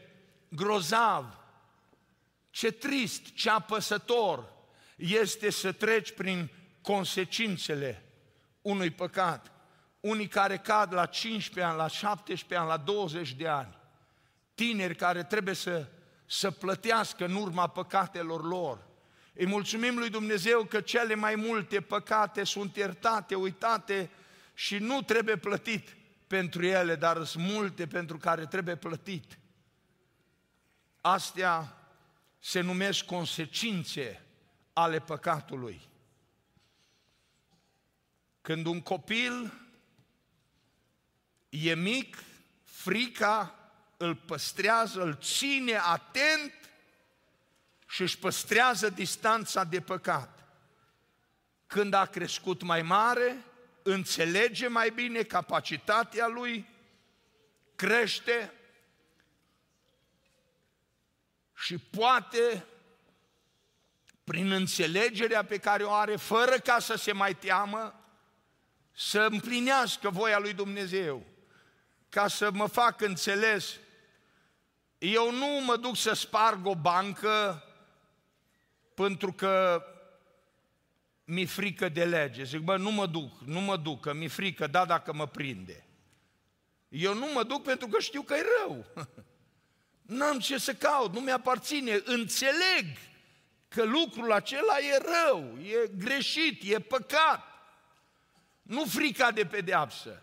grozav, 0.49 1.39
ce 2.51 2.71
trist, 2.71 3.35
ce 3.35 3.51
apăsător 3.51 4.53
este 4.97 5.51
să 5.51 5.73
treci 5.73 6.13
prin 6.13 6.51
consecințele 6.83 8.03
unui 8.63 8.91
păcat. 8.91 9.53
Unii 10.01 10.29
care 10.29 10.57
cad 10.57 10.93
la 10.93 11.07
15 11.07 11.73
ani, 11.73 11.77
la 11.77 11.89
17 11.89 12.55
ani, 12.59 12.69
la 12.69 12.77
20 12.77 13.33
de 13.33 13.49
ani 13.49 13.83
tineri 14.55 14.97
care 14.97 15.25
trebuie 15.25 15.55
să, 15.55 15.87
să 16.27 16.51
plătească 16.51 17.25
în 17.25 17.35
urma 17.35 17.67
păcatelor 17.67 18.45
lor. 18.45 18.87
Îi 19.35 19.47
mulțumim 19.47 19.99
lui 19.99 20.11
Dumnezeu 20.11 20.65
că 20.65 20.81
cele 20.81 21.15
mai 21.15 21.35
multe 21.35 21.81
păcate 21.81 22.45
sunt 22.45 22.77
iertate, 22.77 23.35
uitate 23.35 24.11
și 24.55 24.79
nu 24.79 25.03
trebuie 25.03 25.37
plătit 25.37 25.97
pentru 26.27 26.65
ele, 26.65 26.95
dar 26.95 27.25
sunt 27.25 27.45
multe 27.45 27.87
pentru 27.87 28.19
care 28.19 28.47
trebuie 28.47 28.77
plătit. 28.77 29.39
Astea 31.01 31.79
se 32.39 32.61
numesc 32.61 33.05
consecințe 33.05 34.25
ale 34.73 34.99
păcatului. 34.99 35.89
Când 38.41 38.67
un 38.67 38.81
copil 38.81 39.53
e 41.49 41.75
mic, 41.75 42.23
frica 42.65 43.64
îl 43.97 44.15
păstrează, 44.15 45.03
îl 45.03 45.19
ține 45.23 45.77
atent 45.77 46.53
și 47.89 48.03
își 48.03 48.19
păstrează 48.19 48.89
distanța 48.89 49.65
de 49.65 49.81
păcat. 49.81 50.45
Când 51.67 51.95
a 51.95 52.07
crescut 52.07 52.63
mai 52.63 52.83
mare, 52.83 53.45
înțelege 53.83 54.67
mai 54.67 54.91
bine 54.91 55.23
capacitatea 55.23 56.27
lui, 56.27 56.69
crește 57.75 58.53
și 61.55 61.79
poate, 61.79 62.65
prin 64.25 64.51
înțelegerea 64.51 65.45
pe 65.45 65.59
care 65.59 65.83
o 65.83 65.93
are, 65.93 66.17
fără 66.17 66.59
ca 66.59 66.79
să 66.79 66.95
se 66.95 67.13
mai 67.13 67.35
teamă, 67.35 68.05
să 68.93 69.21
împlinească 69.21 70.11
voia 70.11 70.39
lui 70.39 70.53
Dumnezeu, 70.53 71.27
ca 72.09 72.29
să 72.29 72.51
mă 72.51 72.67
fac 72.67 73.01
înțeles. 73.01 73.75
Eu 75.05 75.33
nu 75.33 75.65
mă 75.65 75.77
duc 75.77 75.97
să 75.97 76.13
sparg 76.13 76.67
o 76.67 76.75
bancă 76.75 77.65
pentru 78.95 79.33
că 79.33 79.85
mi 81.25 81.45
frică 81.45 81.89
de 81.89 82.05
lege. 82.05 82.45
Zic, 82.45 82.61
bă, 82.61 82.77
nu 82.77 82.91
mă 82.91 83.07
duc, 83.07 83.41
nu 83.41 83.61
mă 83.61 83.77
duc, 83.77 84.01
că 84.01 84.13
mi 84.13 84.29
frică, 84.29 84.67
da, 84.67 84.85
dacă 84.85 85.13
mă 85.13 85.27
prinde. 85.27 85.87
Eu 86.89 87.15
nu 87.15 87.27
mă 87.33 87.43
duc 87.43 87.63
pentru 87.63 87.87
că 87.87 88.01
știu 88.01 88.23
că 88.23 88.35
e 88.35 88.45
rău. 88.61 88.85
N-am 90.19 90.39
ce 90.39 90.59
să 90.59 90.75
caut, 90.75 91.13
nu 91.13 91.21
mi-aparține. 91.21 92.03
Înțeleg 92.05 92.87
că 93.69 93.85
lucrul 93.85 94.33
acela 94.33 94.79
e 94.79 94.99
rău, 94.99 95.59
e 95.59 95.91
greșit, 95.99 96.63
e 96.63 96.79
păcat. 96.79 97.43
Nu 98.63 98.85
frica 98.85 99.31
de 99.31 99.47
pedeapsă. 99.47 100.23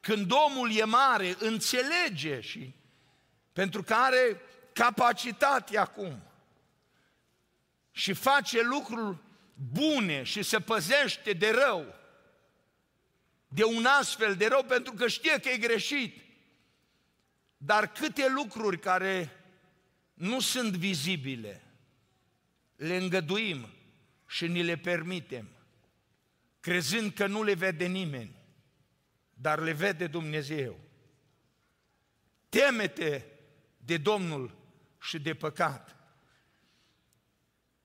Când 0.00 0.30
omul 0.30 0.72
e 0.72 0.84
mare, 0.84 1.36
înțelege 1.38 2.40
și 2.40 2.74
pentru 3.56 3.82
că 3.82 3.94
are 3.94 4.40
capacitate 4.72 5.78
acum 5.78 6.22
și 7.90 8.12
face 8.12 8.62
lucruri 8.62 9.18
bune 9.54 10.22
și 10.22 10.42
se 10.42 10.60
păzește 10.60 11.32
de 11.32 11.50
rău, 11.50 11.94
de 13.48 13.64
un 13.64 13.84
astfel 13.84 14.34
de 14.34 14.46
rău 14.46 14.62
pentru 14.62 14.92
că 14.92 15.06
știe 15.08 15.40
că 15.40 15.48
e 15.48 15.56
greșit. 15.56 16.22
Dar 17.56 17.92
câte 17.92 18.28
lucruri 18.28 18.78
care 18.78 19.44
nu 20.14 20.40
sunt 20.40 20.72
vizibile, 20.76 21.62
le 22.76 22.96
îngăduim 22.96 23.68
și 24.26 24.46
ni 24.46 24.62
le 24.62 24.76
permitem, 24.76 25.48
crezând 26.60 27.12
că 27.12 27.26
nu 27.26 27.42
le 27.42 27.54
vede 27.54 27.86
nimeni, 27.86 28.36
dar 29.34 29.58
le 29.58 29.72
vede 29.72 30.06
Dumnezeu. 30.06 30.78
Temete 32.48 33.30
de 33.86 33.96
Domnul 33.96 34.54
și 35.00 35.18
de 35.18 35.34
păcat. 35.34 35.96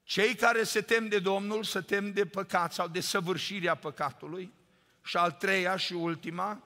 Cei 0.04 0.36
care 0.36 0.64
se 0.64 0.82
tem 0.82 1.08
de 1.08 1.20
Domnul 1.20 1.64
se 1.64 1.82
tem 1.82 2.12
de 2.12 2.26
păcat 2.26 2.74
sau 2.74 2.88
de 2.88 3.00
săvârșirea 3.00 3.76
păcatului. 3.76 4.54
Și 5.04 5.18
al 5.18 5.32
treia 5.32 5.76
și 5.76 5.94
ultima, 5.94 6.64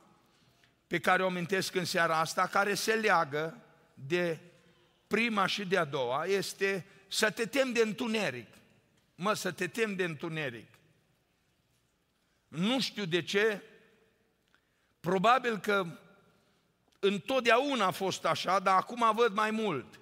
pe 0.87 0.99
care 0.99 1.23
o 1.23 1.25
amintesc 1.25 1.75
în 1.75 1.85
seara 1.85 2.19
asta, 2.19 2.47
care 2.47 2.73
se 2.73 2.93
leagă 2.93 3.61
de 3.93 4.39
prima 5.07 5.45
și 5.45 5.65
de 5.65 5.77
a 5.77 5.85
doua, 5.85 6.25
este 6.25 6.85
să 7.07 7.31
te 7.31 7.45
tem 7.45 7.71
de 7.71 7.81
întuneric. 7.81 8.47
Mă, 9.15 9.33
să 9.33 9.51
te 9.51 9.67
tem 9.67 9.95
de 9.95 10.03
întuneric. 10.03 10.67
Nu 12.47 12.79
știu 12.79 13.05
de 13.05 13.21
ce, 13.21 13.61
probabil 14.99 15.59
că 15.59 15.99
întotdeauna 17.05 17.85
a 17.85 17.91
fost 17.91 18.25
așa, 18.25 18.59
dar 18.59 18.75
acum 18.75 19.11
văd 19.15 19.33
mai 19.33 19.51
mult. 19.51 19.99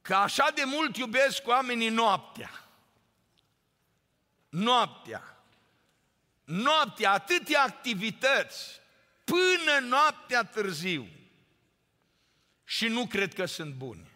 Că 0.00 0.14
așa 0.14 0.50
de 0.54 0.62
mult 0.64 0.96
iubesc 0.96 1.46
oamenii 1.46 1.88
noaptea. 1.88 2.50
Noaptea. 4.48 5.36
Noaptea, 6.44 7.12
atâtea 7.12 7.62
activități, 7.62 8.80
până 9.24 9.86
noaptea 9.88 10.44
târziu. 10.44 11.08
Și 12.64 12.88
nu 12.88 13.06
cred 13.06 13.34
că 13.34 13.44
sunt 13.44 13.74
bune. 13.74 14.10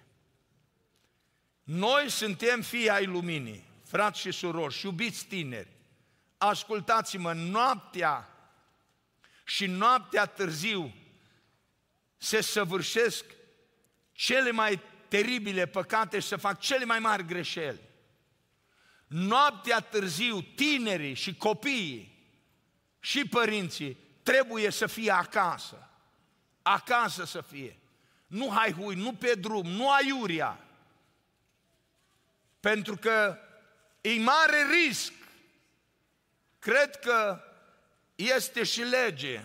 Noi 1.62 2.10
suntem 2.10 2.60
fii 2.62 2.90
ai 2.90 3.06
luminii, 3.06 3.64
frați 3.84 4.20
și 4.20 4.30
surori, 4.30 4.74
și 4.74 4.86
iubiți 4.86 5.26
tineri. 5.26 5.68
Ascultați-mă, 6.38 7.32
noaptea 7.32 8.35
și 9.48 9.66
noaptea 9.66 10.26
târziu 10.26 10.94
se 12.16 12.40
săvârșesc 12.40 13.24
cele 14.12 14.50
mai 14.50 14.80
teribile 15.08 15.66
păcate 15.66 16.18
și 16.18 16.26
să 16.26 16.36
fac 16.36 16.60
cele 16.60 16.84
mai 16.84 16.98
mari 16.98 17.24
greșeli. 17.24 17.80
Noaptea 19.06 19.80
târziu, 19.80 20.40
tinerii 20.40 21.14
și 21.14 21.34
copiii 21.34 22.28
și 23.00 23.28
părinții 23.28 23.96
trebuie 24.22 24.70
să 24.70 24.86
fie 24.86 25.10
acasă. 25.10 25.90
Acasă 26.62 27.24
să 27.24 27.40
fie. 27.40 27.78
Nu 28.26 28.48
haihui, 28.50 28.94
nu 28.94 29.14
pe 29.14 29.34
drum, 29.34 29.66
nu 29.66 29.90
aiuria. 29.90 30.60
Pentru 32.60 32.96
că 32.96 33.38
e 34.00 34.18
mare 34.18 34.66
risc. 34.82 35.12
Cred 36.58 36.96
că 36.96 37.40
este 38.16 38.64
și 38.64 38.82
lege. 38.82 39.44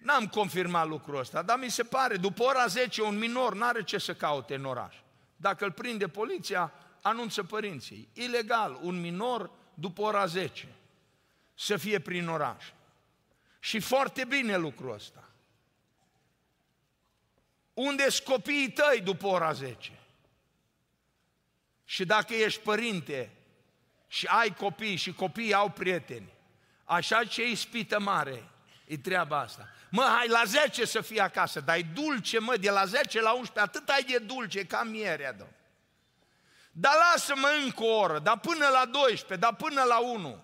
N-am 0.00 0.26
confirmat 0.26 0.86
lucrul 0.86 1.18
ăsta, 1.18 1.42
dar 1.42 1.58
mi 1.58 1.70
se 1.70 1.82
pare, 1.82 2.16
după 2.16 2.42
ora 2.42 2.66
10, 2.66 3.02
un 3.02 3.18
minor 3.18 3.54
n-are 3.54 3.82
ce 3.82 3.98
să 3.98 4.14
caute 4.14 4.54
în 4.54 4.64
oraș. 4.64 4.96
Dacă 5.36 5.64
îl 5.64 5.72
prinde 5.72 6.08
poliția, 6.08 6.72
anunță 7.02 7.42
părinții. 7.42 8.08
Ilegal, 8.12 8.78
un 8.82 9.00
minor 9.00 9.50
după 9.74 10.02
ora 10.02 10.26
10 10.26 10.68
să 11.54 11.76
fie 11.76 11.98
prin 11.98 12.28
oraș. 12.28 12.64
Și 13.58 13.80
foarte 13.80 14.24
bine 14.24 14.56
lucrul 14.56 14.92
ăsta. 14.92 15.28
Unde 17.74 18.08
sunt 18.08 18.26
copiii 18.26 18.70
tăi 18.70 19.00
după 19.00 19.26
ora 19.26 19.52
10? 19.52 19.98
Și 21.84 22.04
dacă 22.04 22.34
ești 22.34 22.60
părinte 22.60 23.32
și 24.06 24.26
ai 24.26 24.54
copii 24.54 24.96
și 24.96 25.12
copiii 25.12 25.54
au 25.54 25.70
prieteni, 25.70 26.33
așa 26.84 27.24
ce 27.24 27.48
ispită 27.48 28.00
mare 28.00 28.48
e 28.86 28.98
treaba 28.98 29.38
asta. 29.38 29.68
Mă, 29.90 30.02
hai 30.16 30.28
la 30.28 30.42
10 30.44 30.84
să 30.84 31.00
fii 31.00 31.20
acasă, 31.20 31.60
dar 31.60 31.76
e 31.76 31.86
dulce, 31.94 32.38
mă, 32.38 32.56
de 32.56 32.70
la 32.70 32.84
10 32.84 33.20
la 33.20 33.32
11, 33.32 33.60
atât 33.60 33.88
ai 33.88 34.02
de 34.02 34.18
dulce, 34.18 34.64
ca 34.64 34.82
mierea, 34.82 35.32
domn. 35.32 35.54
Dar 36.72 36.92
lasă-mă 37.12 37.48
încă 37.64 37.82
o 37.82 37.96
oră, 37.98 38.18
dar 38.18 38.38
până 38.38 38.66
la 38.68 38.84
12, 38.84 39.36
dar 39.36 39.54
până 39.54 39.82
la 39.82 39.98
1. 39.98 40.42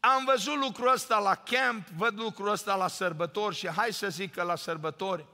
Am 0.00 0.24
văzut 0.24 0.56
lucrul 0.56 0.92
ăsta 0.92 1.18
la 1.18 1.34
camp, 1.34 1.88
văd 1.88 2.18
lucrul 2.18 2.50
ăsta 2.50 2.74
la 2.74 2.88
sărbători 2.88 3.54
și 3.54 3.68
hai 3.68 3.92
să 3.92 4.08
zic 4.08 4.32
că 4.32 4.42
la 4.42 4.56
sărbători, 4.56 5.26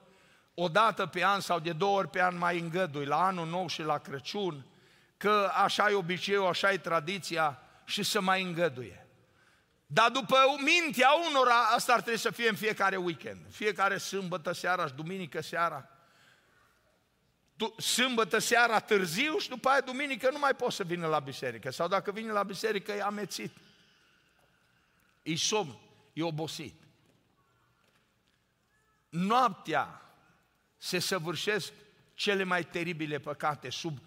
o 0.54 0.68
dată 0.68 1.06
pe 1.06 1.24
an 1.24 1.40
sau 1.40 1.58
de 1.58 1.72
două 1.72 1.98
ori 1.98 2.08
pe 2.08 2.22
an 2.22 2.38
mai 2.38 2.58
îngădui, 2.58 3.04
la 3.04 3.24
anul 3.24 3.46
nou 3.46 3.68
și 3.68 3.82
la 3.82 3.98
Crăciun, 3.98 4.66
că 5.16 5.50
așa 5.54 5.90
e 5.90 5.94
obiceiul, 5.94 6.46
așa 6.46 6.72
e 6.72 6.78
tradiția 6.78 7.58
și 7.84 8.02
să 8.02 8.20
mai 8.20 8.42
îngăduie. 8.42 9.03
Dar 9.86 10.10
după 10.10 10.36
mintea 10.64 11.08
unora, 11.28 11.66
asta 11.74 11.92
ar 11.92 12.00
trebui 12.00 12.20
să 12.20 12.30
fie 12.30 12.48
în 12.48 12.56
fiecare 12.56 12.96
weekend. 12.96 13.40
Fiecare 13.50 13.98
sâmbătă 13.98 14.52
seara 14.52 14.86
și 14.86 14.92
duminică 14.92 15.40
seara. 15.40 15.88
Sâmbătă 17.78 18.38
seara 18.38 18.80
târziu 18.80 19.38
și 19.38 19.48
după 19.48 19.68
aia 19.68 19.80
duminică 19.80 20.30
nu 20.30 20.38
mai 20.38 20.54
poți 20.54 20.76
să 20.76 20.84
vină 20.84 21.06
la 21.06 21.18
biserică. 21.18 21.70
Sau 21.70 21.88
dacă 21.88 22.12
vine 22.12 22.32
la 22.32 22.42
biserică 22.42 22.92
e 22.92 23.02
amețit. 23.02 23.56
E 25.22 25.36
somn, 25.36 25.78
e 26.12 26.22
obosit. 26.22 26.82
Noaptea 29.08 30.02
se 30.76 30.98
săvârșesc 30.98 31.72
cele 32.14 32.42
mai 32.42 32.64
teribile 32.64 33.18
păcate 33.18 33.70
sub 33.70 33.98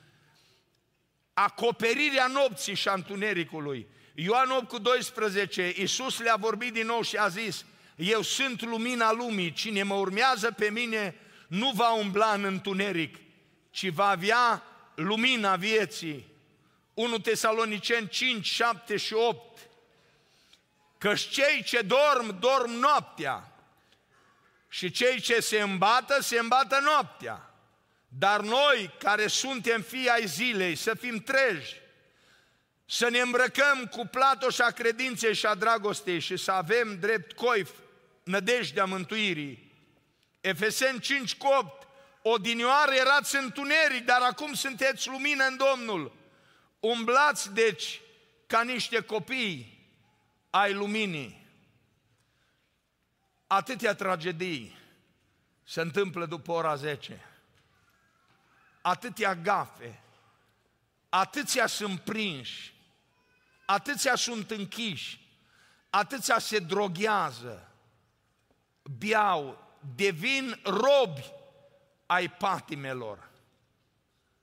acoperirea 1.34 2.28
nopții 2.28 2.74
și 2.74 2.88
a 2.88 2.94
întunericului. 2.94 3.88
Ioan 4.20 4.50
8 4.50 4.68
cu 4.68 4.78
12, 4.78 5.74
Iisus 5.76 6.20
le-a 6.20 6.36
vorbit 6.36 6.74
din 6.74 6.86
nou 6.86 7.02
și 7.02 7.18
a 7.18 7.28
zis, 7.28 7.66
eu 7.96 8.22
sunt 8.22 8.62
lumina 8.62 9.12
lumii, 9.12 9.52
cine 9.52 9.84
mă 9.84 9.94
urmează 9.94 10.52
pe 10.52 10.70
mine 10.70 11.16
nu 11.48 11.72
va 11.72 11.94
umbla 11.94 12.34
în 12.34 12.44
întuneric, 12.44 13.18
ci 13.70 13.90
va 13.90 14.08
avea 14.08 14.64
lumina 14.96 15.56
vieții. 15.56 16.26
1 16.94 17.18
Tesaloniceni 17.18 18.08
5, 18.08 18.46
7 18.46 18.98
și 18.98 19.14
8. 19.14 19.60
Căci 20.98 21.30
cei 21.30 21.64
ce 21.64 21.82
dorm, 21.82 22.40
dorm 22.40 22.72
noaptea. 22.72 23.52
Și 24.70 24.92
cei 24.92 25.20
ce 25.20 25.40
se 25.40 25.62
îmbată, 25.62 26.22
se 26.22 26.40
îmbată 26.40 26.80
noaptea. 26.84 27.54
Dar 28.08 28.42
noi, 28.42 28.94
care 29.00 29.28
suntem 29.28 29.82
fii 29.82 30.10
ai 30.10 30.26
zilei, 30.26 30.76
să 30.76 30.94
fim 30.94 31.18
treji, 31.18 31.76
să 32.90 33.10
ne 33.10 33.20
îmbrăcăm 33.20 33.86
cu 33.86 34.06
platoșa 34.06 34.72
credinței 34.72 35.34
și 35.36 35.46
a 35.46 35.56
dragostei 35.56 36.20
și 36.20 36.38
să 36.38 36.52
avem 36.52 37.00
drept 37.00 37.34
coif 37.34 37.72
nădejdea 38.24 38.86
mântuirii. 38.86 39.72
Efeseni 40.42 41.00
5 41.00 41.36
cu 41.36 41.48
8, 41.48 41.88
odinioară 42.22 42.92
erați 42.94 43.36
întuneric, 43.36 44.06
dar 44.06 44.22
acum 44.22 44.54
sunteți 44.54 45.08
lumină 45.08 45.44
în 45.44 45.58
Domnul. 45.58 46.16
Umblați, 46.80 47.54
deci, 47.54 48.02
ca 48.46 48.62
niște 48.62 49.00
copii 49.00 49.88
ai 50.50 50.74
luminii. 50.74 51.46
Atâtea 53.48 53.96
tragedii 53.96 54.78
se 55.64 55.82
întâmplă 55.82 56.26
după 56.26 56.52
ora 56.52 56.76
10. 56.76 57.26
Atâtea 58.82 59.36
gafe, 59.36 60.02
atâția 61.10 61.68
sunt 61.68 62.00
prinși, 62.00 62.77
atâția 63.68 64.16
sunt 64.16 64.52
închiși, 64.52 65.20
atâția 65.90 66.40
se 66.40 66.60
droghează, 66.60 67.72
biau, 68.98 69.68
devin 69.96 70.60
robi 70.64 71.32
ai 72.06 72.30
patimelor. 72.30 73.30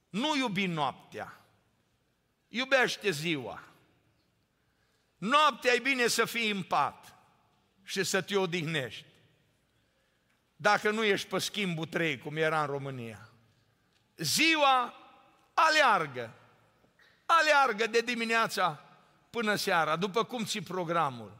Nu 0.09 0.37
iubi 0.37 0.67
noaptea, 0.67 1.41
iubește 2.49 3.11
ziua. 3.11 3.63
Noaptea 5.17 5.73
e 5.73 5.79
bine 5.79 6.07
să 6.07 6.25
fii 6.25 6.51
în 6.51 6.63
pat 6.63 7.15
și 7.83 8.05
să 8.05 8.21
te 8.21 8.37
odihnești. 8.37 9.05
Dacă 10.57 10.91
nu 10.91 11.05
ești 11.05 11.29
pe 11.29 11.39
schimbul 11.39 11.87
3, 11.87 12.19
cum 12.19 12.37
era 12.37 12.61
în 12.61 12.67
România. 12.67 13.29
Ziua 14.17 14.95
aleargă. 15.55 16.35
Aleargă 17.27 17.87
de 17.87 18.01
dimineața 18.01 18.84
până 19.35 19.55
seara, 19.55 19.97
după 19.97 20.25
cum 20.25 20.45
ți 20.45 20.61
programul. 20.61 21.39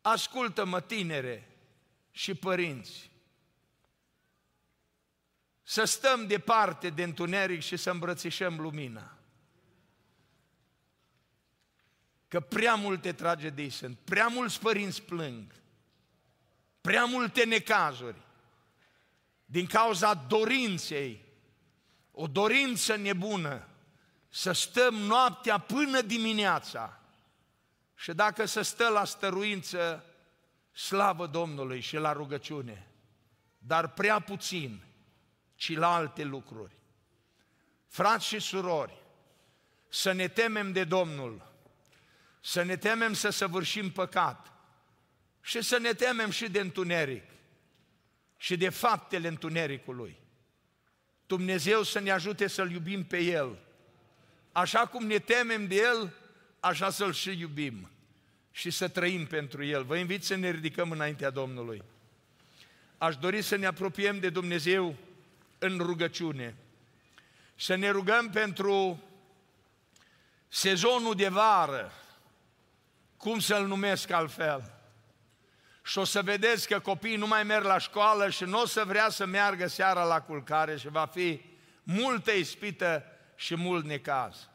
Ascultă-mă, 0.00 0.80
tinere 0.80 1.56
și 2.10 2.34
părinți, 2.34 3.10
să 5.62 5.84
stăm 5.84 6.26
departe 6.26 6.90
de 6.90 7.02
întuneric 7.02 7.60
și 7.60 7.76
să 7.76 7.90
îmbrățișăm 7.90 8.60
lumina. 8.60 9.16
Că 12.28 12.40
prea 12.40 12.74
multe 12.74 13.12
tragedii 13.12 13.70
sunt, 13.70 13.98
prea 13.98 14.26
mulți 14.26 14.60
părinți 14.60 15.02
plâng, 15.02 15.52
prea 16.80 17.04
multe 17.04 17.44
necazuri, 17.44 18.22
din 19.44 19.66
cauza 19.66 20.14
dorinței, 20.14 21.24
o 22.10 22.26
dorință 22.26 22.96
nebună, 22.96 23.68
să 24.28 24.52
stăm 24.52 24.94
noaptea 24.94 25.58
până 25.58 26.00
dimineața. 26.00 27.00
Și 27.94 28.12
dacă 28.12 28.44
să 28.44 28.62
stă 28.62 28.88
la 28.88 29.04
stăruință, 29.04 30.04
slavă 30.72 31.26
Domnului 31.26 31.80
și 31.80 31.96
la 31.96 32.12
rugăciune, 32.12 32.86
dar 33.58 33.92
prea 33.92 34.20
puțin, 34.20 34.84
ci 35.54 35.76
la 35.76 35.94
alte 35.94 36.24
lucruri. 36.24 36.76
Frați 37.86 38.26
și 38.26 38.38
surori, 38.38 39.02
să 39.88 40.12
ne 40.12 40.28
temem 40.28 40.72
de 40.72 40.84
Domnul, 40.84 41.52
să 42.40 42.62
ne 42.62 42.76
temem 42.76 43.12
să 43.12 43.30
săvârșim 43.30 43.90
păcat 43.90 44.52
și 45.40 45.62
să 45.62 45.78
ne 45.78 45.92
temem 45.92 46.30
și 46.30 46.50
de 46.50 46.60
întuneric 46.60 47.24
și 48.36 48.56
de 48.56 48.68
faptele 48.68 49.28
întunericului. 49.28 50.18
Dumnezeu 51.26 51.82
să 51.82 51.98
ne 51.98 52.10
ajute 52.10 52.46
să-L 52.46 52.70
iubim 52.70 53.04
pe 53.04 53.18
El. 53.18 53.58
Așa 54.56 54.86
cum 54.86 55.06
ne 55.06 55.18
temem 55.18 55.66
de 55.66 55.74
El, 55.74 56.12
așa 56.60 56.90
să-L 56.90 57.12
și 57.12 57.38
iubim 57.38 57.90
și 58.50 58.70
să 58.70 58.88
trăim 58.88 59.26
pentru 59.26 59.64
El. 59.64 59.84
Vă 59.84 59.96
invit 59.96 60.24
să 60.24 60.34
ne 60.34 60.50
ridicăm 60.50 60.90
înaintea 60.90 61.30
Domnului. 61.30 61.82
Aș 62.98 63.16
dori 63.16 63.42
să 63.42 63.56
ne 63.56 63.66
apropiem 63.66 64.18
de 64.18 64.28
Dumnezeu 64.28 64.96
în 65.58 65.78
rugăciune. 65.78 66.56
Să 67.54 67.74
ne 67.74 67.90
rugăm 67.90 68.30
pentru 68.30 69.02
sezonul 70.48 71.14
de 71.14 71.28
vară, 71.28 71.92
cum 73.16 73.38
să-l 73.38 73.66
numesc 73.66 74.10
altfel. 74.10 74.72
Și 75.82 75.98
o 75.98 76.04
să 76.04 76.22
vedeți 76.22 76.68
că 76.68 76.80
copiii 76.80 77.16
nu 77.16 77.26
mai 77.26 77.42
merg 77.42 77.64
la 77.64 77.78
școală 77.78 78.30
și 78.30 78.44
nu 78.44 78.60
o 78.60 78.66
să 78.66 78.84
vrea 78.86 79.08
să 79.08 79.26
meargă 79.26 79.66
seara 79.66 80.04
la 80.04 80.20
culcare 80.20 80.76
și 80.76 80.88
va 80.88 81.06
fi 81.06 81.40
multă 81.82 82.30
ispită 82.30 83.10
și 83.36 83.54
mult 83.54 83.84
necaz. 83.84 84.48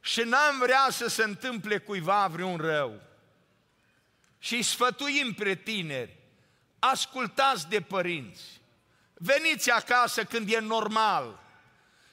Și 0.00 0.20
n-am 0.20 0.58
vrea 0.58 0.86
să 0.90 1.08
se 1.08 1.22
întâmple 1.22 1.78
cuiva 1.78 2.26
vreun 2.26 2.56
rău. 2.56 3.00
Și 4.38 4.62
sfătuim 4.62 5.32
pre 5.32 5.54
tineri, 5.54 6.16
ascultați 6.78 7.68
de 7.68 7.80
părinți, 7.80 8.42
veniți 9.14 9.70
acasă 9.70 10.24
când 10.24 10.52
e 10.52 10.58
normal, 10.58 11.40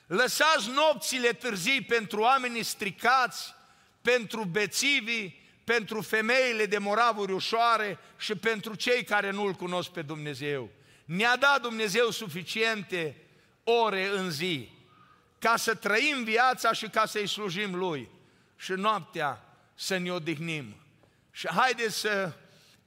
lăsați 0.08 0.70
nopțile 0.70 1.34
târzii 1.34 1.82
pentru 1.82 2.22
oamenii 2.22 2.64
stricați, 2.64 3.56
pentru 4.02 4.43
bețivii, 4.43 5.43
pentru 5.64 6.02
femeile 6.02 6.66
de 6.66 6.78
moravuri 6.78 7.32
ușoare 7.32 8.00
și 8.18 8.36
pentru 8.36 8.76
cei 8.76 9.04
care 9.04 9.32
nu-L 9.32 9.54
cunosc 9.54 9.89
pe 9.89 10.02
Dumnezeu. 10.02 10.70
Ne-a 11.06 11.38
dat 11.38 11.62
Dumnezeu 11.62 12.10
suficiente 12.10 13.18
ore 13.64 14.08
în 14.08 14.32
zi 14.32 14.74
ca 15.46 15.56
să 15.58 15.76
trăim 15.76 16.24
viața 16.24 16.74
și 16.74 16.88
ca 16.88 17.06
să-i 17.06 17.28
slujim 17.28 17.76
Lui. 17.76 18.10
Și 18.56 18.72
noaptea 18.72 19.43
să 19.76 19.98
ne 19.98 20.12
odihnim. 20.12 20.76
Și 21.32 21.48
haideți 21.48 22.00
să 22.00 22.34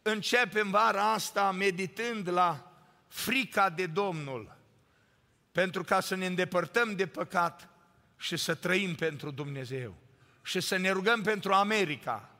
începem 0.03 0.71
vara 0.71 1.13
asta 1.13 1.51
meditând 1.51 2.29
la 2.29 2.73
frica 3.09 3.71
de 3.71 3.87
Domnul, 3.87 4.57
pentru 5.53 5.85
ca 5.85 6.01
să 6.01 6.15
ne 6.15 6.27
îndepărtăm 6.27 6.97
de 6.97 7.07
păcat 7.07 7.69
și 8.17 8.37
să 8.37 8.55
trăim 8.55 8.95
pentru 8.95 9.31
Dumnezeu. 9.31 9.95
Și 10.43 10.61
să 10.61 10.77
ne 10.77 10.91
rugăm 10.91 11.23
pentru 11.23 11.53
America, 11.53 12.31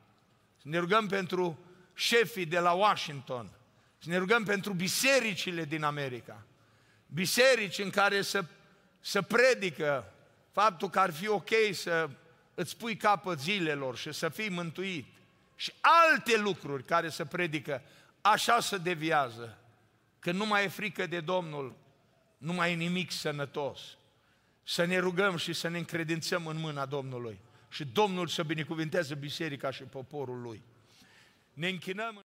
să 0.61 0.67
ne 0.67 0.77
rugăm 0.77 1.07
pentru 1.07 1.59
șefii 1.93 2.45
de 2.45 2.59
la 2.59 2.71
Washington, 2.71 3.49
să 3.97 4.09
ne 4.09 4.17
rugăm 4.17 4.43
pentru 4.43 4.73
bisericile 4.73 5.65
din 5.65 5.83
America, 5.83 6.45
biserici 7.05 7.77
în 7.77 7.89
care 7.89 8.21
să, 8.21 8.45
să 8.99 9.21
predică 9.21 10.13
faptul 10.51 10.89
că 10.89 10.99
ar 10.99 11.11
fi 11.11 11.27
ok 11.27 11.49
să 11.71 12.09
îți 12.53 12.77
pui 12.77 12.95
capăt 12.95 13.39
zilelor 13.39 13.97
și 13.97 14.11
să 14.11 14.29
fii 14.29 14.49
mântuit 14.49 15.05
și 15.55 15.73
alte 15.81 16.37
lucruri 16.37 16.83
care 16.83 17.09
să 17.09 17.25
predică, 17.25 17.81
așa 18.21 18.59
să 18.59 18.77
deviază. 18.77 19.57
Că 20.19 20.31
nu 20.31 20.45
mai 20.45 20.63
e 20.63 20.67
frică 20.67 21.07
de 21.07 21.19
Domnul, 21.19 21.75
nu 22.37 22.53
mai 22.53 22.71
e 22.71 22.75
nimic 22.75 23.11
sănătos. 23.11 23.79
Să 24.63 24.85
ne 24.85 24.97
rugăm 24.97 25.37
și 25.37 25.53
să 25.53 25.67
ne 25.67 25.77
încredințăm 25.77 26.47
în 26.47 26.57
mâna 26.57 26.85
Domnului 26.85 27.39
și 27.69 27.85
Domnul 27.85 28.27
să 28.27 28.43
binecuvinteze 28.43 29.15
biserica 29.15 29.71
și 29.71 29.83
poporul 29.83 30.41
lui. 30.41 30.61
Ne 31.53 31.67
închinăm 31.67 32.17